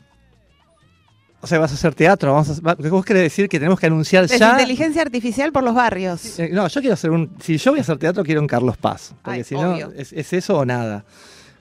O 1.42 1.48
sea, 1.48 1.60
vas 1.60 1.72
a 1.72 1.74
hacer 1.74 1.94
teatro. 1.94 2.32
Vamos 2.32 2.58
a, 2.58 2.62
va- 2.62 2.76
¿Vos 2.90 3.04
querés 3.04 3.24
decir 3.24 3.50
que 3.50 3.60
tenemos 3.60 3.78
que 3.80 3.88
anunciar 3.88 4.24
Es 4.24 4.40
ya? 4.40 4.52
inteligencia 4.52 5.02
artificial 5.02 5.52
por 5.52 5.62
los 5.64 5.76
barrios. 5.76 6.40
Eh, 6.40 6.50
no, 6.54 6.66
yo 6.70 6.80
quiero 6.80 6.94
hacer 6.94 7.12
un. 7.12 7.36
Si 7.42 7.58
yo 7.58 7.72
voy 7.72 7.80
a 7.80 7.82
hacer 7.82 7.98
teatro, 7.98 8.24
quiero 8.24 8.40
un 8.40 8.48
Carlos 8.48 8.78
Paz. 8.78 9.14
Porque 9.22 9.40
Ay, 9.40 9.44
si 9.44 9.56
no, 9.56 9.74
obvio. 9.74 9.92
es, 9.94 10.14
es 10.14 10.32
eso 10.32 10.60
o 10.60 10.66
nada. 10.66 11.04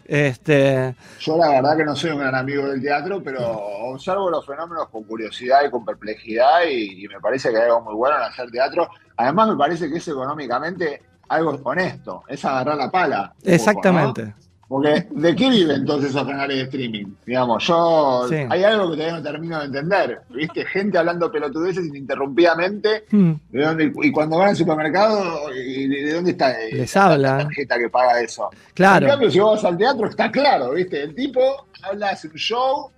Este. 0.04 0.94
Yo 1.20 1.36
la 1.36 1.48
verdad 1.50 1.76
que 1.76 1.84
no 1.84 1.96
soy 1.96 2.10
un 2.10 2.18
gran 2.18 2.34
amigo 2.34 2.68
del 2.68 2.80
teatro, 2.80 3.22
pero 3.22 3.40
observo 3.48 4.30
los 4.30 4.44
fenómenos 4.44 4.88
con 4.88 5.04
curiosidad 5.04 5.60
y 5.66 5.70
con 5.70 5.84
perplejidad 5.84 6.64
y, 6.70 7.04
y 7.04 7.08
me 7.08 7.20
parece 7.20 7.50
que 7.50 7.56
hay 7.56 7.64
algo 7.64 7.82
muy 7.82 7.94
bueno 7.94 8.16
en 8.16 8.22
hacer 8.22 8.50
teatro. 8.50 8.88
Además 9.16 9.48
me 9.48 9.56
parece 9.56 9.88
que 9.90 9.98
es 9.98 10.08
económicamente 10.08 11.02
algo 11.28 11.58
honesto, 11.64 12.24
es 12.28 12.44
agarrar 12.44 12.76
la 12.76 12.90
pala. 12.90 13.34
poco, 13.72 13.98
¿no? 14.28 14.51
Porque, 14.72 15.06
¿de 15.10 15.36
qué 15.36 15.50
viven 15.50 15.80
entonces 15.82 16.08
esos 16.10 16.26
canales 16.26 16.56
de 16.56 16.62
streaming? 16.62 17.04
Digamos, 17.26 17.62
yo. 17.66 18.24
Sí. 18.26 18.36
Hay 18.48 18.64
algo 18.64 18.90
que 18.90 18.96
todavía 18.96 19.16
no 19.18 19.22
termino 19.22 19.58
de 19.58 19.66
entender. 19.66 20.20
¿Viste? 20.30 20.64
Gente 20.64 20.96
hablando 20.96 21.30
pelotudeces 21.30 21.84
ininterrumpidamente. 21.86 23.04
¿de 23.10 23.62
dónde- 23.62 23.92
y 24.02 24.10
cuando 24.10 24.38
van 24.38 24.48
al 24.48 24.56
supermercado, 24.56 25.52
¿y 25.54 25.88
¿de, 25.88 26.02
de 26.06 26.14
dónde 26.14 26.30
está 26.30 26.52
eh, 26.58 26.70
Les 26.72 26.94
la- 26.94 27.04
habla. 27.04 27.36
la 27.36 27.38
tarjeta 27.44 27.78
que 27.78 27.88
paga 27.90 28.20
eso? 28.22 28.48
Claro. 28.72 29.04
En 29.04 29.10
cambio, 29.12 29.30
si 29.30 29.40
vos 29.40 29.62
vas 29.62 29.70
al 29.70 29.76
teatro, 29.76 30.08
está 30.08 30.30
claro, 30.30 30.70
¿viste? 30.72 31.02
El 31.02 31.14
tipo 31.14 31.66
habla, 31.82 32.08
hace 32.10 32.28
un 32.28 32.34
show, 32.34 32.90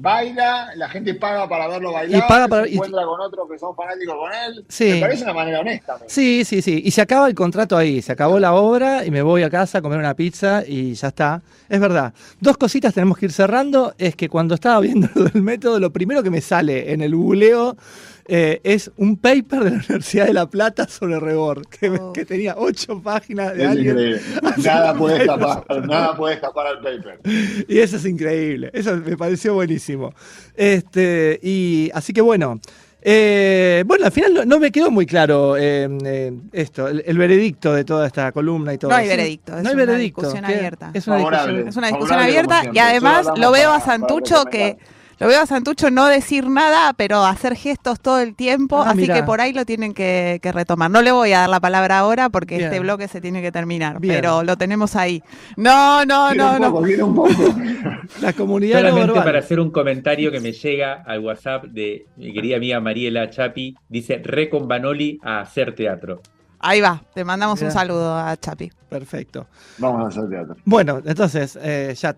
baila, 0.00 0.70
la 0.76 0.88
gente 0.88 1.14
paga 1.14 1.48
para 1.48 1.68
verlo 1.68 1.92
bailar, 1.92 2.18
Y 2.24 2.28
paga 2.28 2.48
para- 2.48 2.64
se 2.64 2.70
y- 2.70 2.74
encuentra 2.74 3.04
con 3.04 3.20
otros 3.20 3.48
que 3.50 3.58
son 3.58 3.74
fanáticos 3.76 4.14
con 4.16 4.32
él. 4.32 4.64
Sí. 4.68 4.84
Me 4.94 5.00
parece 5.00 5.24
una 5.24 5.34
manera 5.34 5.60
honesta. 5.60 5.98
Sí, 6.06 6.44
sí, 6.44 6.62
sí. 6.62 6.80
Y 6.84 6.90
se 6.90 7.00
acaba 7.02 7.28
el 7.28 7.34
contrato 7.34 7.76
ahí. 7.76 8.00
Se 8.02 8.12
acabó 8.12 8.38
la 8.38 8.54
obra 8.54 9.04
y 9.04 9.10
me 9.10 9.22
voy 9.22 9.42
a 9.42 9.50
casa 9.50 9.78
a 9.78 9.82
comer 9.82 9.98
una 9.98 10.14
pizza 10.14 10.62
y 10.66 10.94
ya 10.94 11.08
está. 11.08 11.42
Es 11.68 11.80
verdad. 11.80 12.12
Dos 12.40 12.56
cositas 12.56 12.94
tenemos 12.94 13.18
que 13.18 13.26
ir 13.26 13.32
cerrando. 13.32 13.94
Es 13.98 14.16
que 14.16 14.28
cuando 14.28 14.54
estaba 14.54 14.80
viendo 14.80 15.08
del 15.14 15.42
método, 15.42 15.78
lo 15.78 15.90
primero 15.92 16.22
que 16.22 16.30
me 16.30 16.40
sale 16.40 16.92
en 16.92 17.00
el 17.02 17.14
googleo 17.14 17.76
eh, 18.26 18.60
es 18.64 18.90
un 18.96 19.16
paper 19.16 19.64
de 19.64 19.70
la 19.70 19.76
Universidad 19.76 20.26
de 20.26 20.32
La 20.34 20.48
Plata 20.48 20.86
sobre 20.88 21.18
Rebord, 21.18 21.66
que, 21.66 21.90
Oh. 21.90 22.12
que 22.12 22.24
tenía 22.24 22.54
ocho 22.56 23.00
páginas 23.02 23.54
de 23.54 23.64
Es 23.64 23.68
alguien. 23.70 23.90
increíble. 23.98 24.20
Nada 24.58 24.94
puede 24.94 25.18
escapar, 25.18 25.86
nada 25.86 26.16
puede 26.16 26.34
escapar 26.34 26.66
al 26.66 26.80
paper. 26.80 27.20
Y 27.68 27.78
eso 27.78 27.96
es 27.96 28.04
increíble. 28.04 28.70
Eso 28.72 28.96
me 28.96 29.16
pareció 29.16 29.54
buenísimo. 29.54 30.12
Este, 30.56 31.38
y 31.42 31.90
así 31.94 32.12
que 32.12 32.20
bueno. 32.20 32.60
eh, 33.02 33.82
bueno, 33.86 34.04
al 34.04 34.12
final 34.12 34.34
no, 34.34 34.44
no 34.44 34.60
me 34.60 34.70
quedó 34.70 34.90
muy 34.90 35.06
claro 35.06 35.56
eh, 35.56 35.88
eh, 36.04 36.32
esto, 36.52 36.86
el, 36.86 37.02
el 37.06 37.16
veredicto 37.16 37.72
de 37.72 37.82
toda 37.84 38.06
esta 38.06 38.30
columna 38.30 38.74
y 38.74 38.78
todo. 38.78 38.90
No 38.90 38.96
hay 38.98 39.04
Sí, 39.04 39.16
veredicto, 39.16 39.56
es 39.56 39.62
no 39.62 39.68
hay 39.70 39.74
una 39.74 39.84
veredicto. 39.86 40.30
abierta. 40.30 40.90
Es 40.92 41.06
una 41.06 41.16
discusión. 41.16 41.68
Es 41.68 41.76
una 41.76 41.86
discusión 41.88 42.18
abierta 42.20 42.62
y 42.72 42.78
además 42.78 43.26
lo 43.36 43.50
veo 43.52 43.70
a 43.72 43.80
Santucho 43.80 44.44
que. 44.44 44.76
Lo 45.20 45.28
veo 45.28 45.42
a 45.42 45.46
Santucho 45.46 45.90
no 45.90 46.06
decir 46.06 46.48
nada, 46.48 46.94
pero 46.94 47.24
hacer 47.24 47.54
gestos 47.54 48.00
todo 48.00 48.20
el 48.20 48.34
tiempo, 48.34 48.82
Ah, 48.82 48.90
así 48.92 49.06
que 49.06 49.22
por 49.22 49.40
ahí 49.42 49.52
lo 49.52 49.66
tienen 49.66 49.92
que, 49.92 50.40
que 50.42 50.50
retomar. 50.50 50.90
No 50.90 51.02
le 51.02 51.12
voy 51.12 51.32
a 51.32 51.40
dar 51.40 51.50
la 51.50 51.60
palabra 51.60 51.98
ahora 51.98 52.30
porque 52.30 52.56
Bien. 52.56 52.68
este 52.68 52.80
bloque 52.80 53.06
se 53.06 53.20
tiene 53.20 53.42
que 53.42 53.52
terminar, 53.52 54.00
Bien. 54.00 54.14
pero 54.14 54.42
lo 54.42 54.56
tenemos 54.56 54.96
ahí. 54.96 55.22
No, 55.56 56.04
no, 56.06 56.34
no, 56.34 56.54
un 56.54 56.62
no. 56.62 56.72
poco, 56.72 56.82
quiero 56.84 57.06
un 57.06 57.14
poco. 57.14 57.30
La 58.22 58.32
comunidad 58.32 58.82
no 58.82 58.88
Solamente 58.88 59.20
para 59.20 59.38
hacer 59.40 59.60
un 59.60 59.70
comentario 59.70 60.32
que 60.32 60.40
me 60.40 60.52
llega 60.52 61.02
al 61.06 61.20
WhatsApp 61.20 61.64
de 61.66 62.06
mi 62.16 62.32
querida 62.32 62.56
amiga 62.56 62.80
Mariela 62.80 63.28
Chapi, 63.30 63.76
dice 63.88 64.20
re 64.24 64.48
con 64.48 64.66
Banoli 64.66 65.18
a 65.22 65.40
hacer 65.40 65.74
teatro. 65.74 66.22
Ahí 66.60 66.80
va, 66.80 67.02
te 67.14 67.24
mandamos 67.24 67.62
un 67.62 67.70
saludo 67.70 68.14
a 68.14 68.36
Chapi. 68.36 68.70
Perfecto. 68.88 69.46
Vamos 69.78 70.04
a 70.04 70.08
hacer 70.08 70.28
teatro. 70.28 70.56
Bueno, 70.64 71.00
entonces 71.04 71.58
eh, 71.60 71.94
ya 71.98 72.14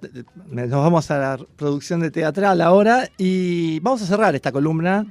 nos 0.49 0.71
vamos 0.71 1.11
a 1.11 1.19
la 1.19 1.39
producción 1.57 2.01
de 2.01 2.11
teatral 2.11 2.61
ahora 2.61 3.09
y 3.19 3.79
vamos 3.81 4.03
a 4.03 4.07
cerrar 4.07 4.35
esta 4.35 4.51
columna 4.51 5.07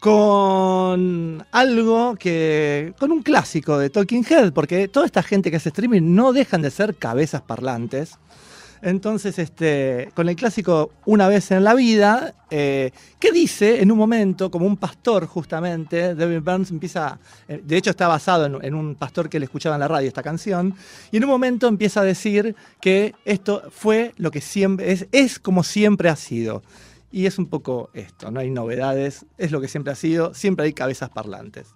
con 0.00 1.46
algo 1.52 2.16
que. 2.16 2.94
con 2.98 3.12
un 3.12 3.22
clásico 3.22 3.78
de 3.78 3.90
Talking 3.90 4.24
Head, 4.28 4.52
porque 4.52 4.88
toda 4.88 5.06
esta 5.06 5.22
gente 5.22 5.50
que 5.50 5.58
hace 5.58 5.68
streaming 5.68 6.14
no 6.14 6.32
dejan 6.32 6.62
de 6.62 6.70
ser 6.70 6.96
cabezas 6.96 7.42
parlantes. 7.42 8.18
Entonces, 8.82 9.38
este, 9.38 10.10
con 10.14 10.28
el 10.28 10.34
clásico 10.34 10.90
Una 11.06 11.28
vez 11.28 11.52
en 11.52 11.62
la 11.62 11.74
vida, 11.74 12.34
eh, 12.50 12.90
que 13.20 13.30
dice 13.30 13.80
en 13.80 13.92
un 13.92 13.98
momento, 13.98 14.50
como 14.50 14.66
un 14.66 14.76
pastor 14.76 15.26
justamente, 15.26 16.16
David 16.16 16.40
Burns 16.40 16.70
empieza, 16.72 17.18
eh, 17.46 17.62
de 17.64 17.76
hecho 17.76 17.90
está 17.90 18.08
basado 18.08 18.44
en, 18.46 18.64
en 18.64 18.74
un 18.74 18.96
pastor 18.96 19.28
que 19.28 19.38
le 19.38 19.44
escuchaba 19.44 19.76
en 19.76 19.80
la 19.80 19.88
radio 19.88 20.08
esta 20.08 20.22
canción, 20.22 20.74
y 21.12 21.16
en 21.16 21.24
un 21.24 21.30
momento 21.30 21.68
empieza 21.68 22.00
a 22.00 22.04
decir 22.04 22.56
que 22.80 23.14
esto 23.24 23.62
fue 23.70 24.14
lo 24.16 24.32
que 24.32 24.40
siempre, 24.40 24.90
es, 24.90 25.06
es 25.12 25.38
como 25.38 25.62
siempre 25.62 26.08
ha 26.08 26.16
sido. 26.16 26.62
Y 27.12 27.26
es 27.26 27.38
un 27.38 27.46
poco 27.46 27.90
esto, 27.92 28.30
no 28.30 28.40
hay 28.40 28.50
novedades, 28.50 29.26
es 29.38 29.52
lo 29.52 29.60
que 29.60 29.68
siempre 29.68 29.92
ha 29.92 29.96
sido, 29.96 30.34
siempre 30.34 30.64
hay 30.64 30.72
cabezas 30.72 31.10
parlantes. 31.10 31.66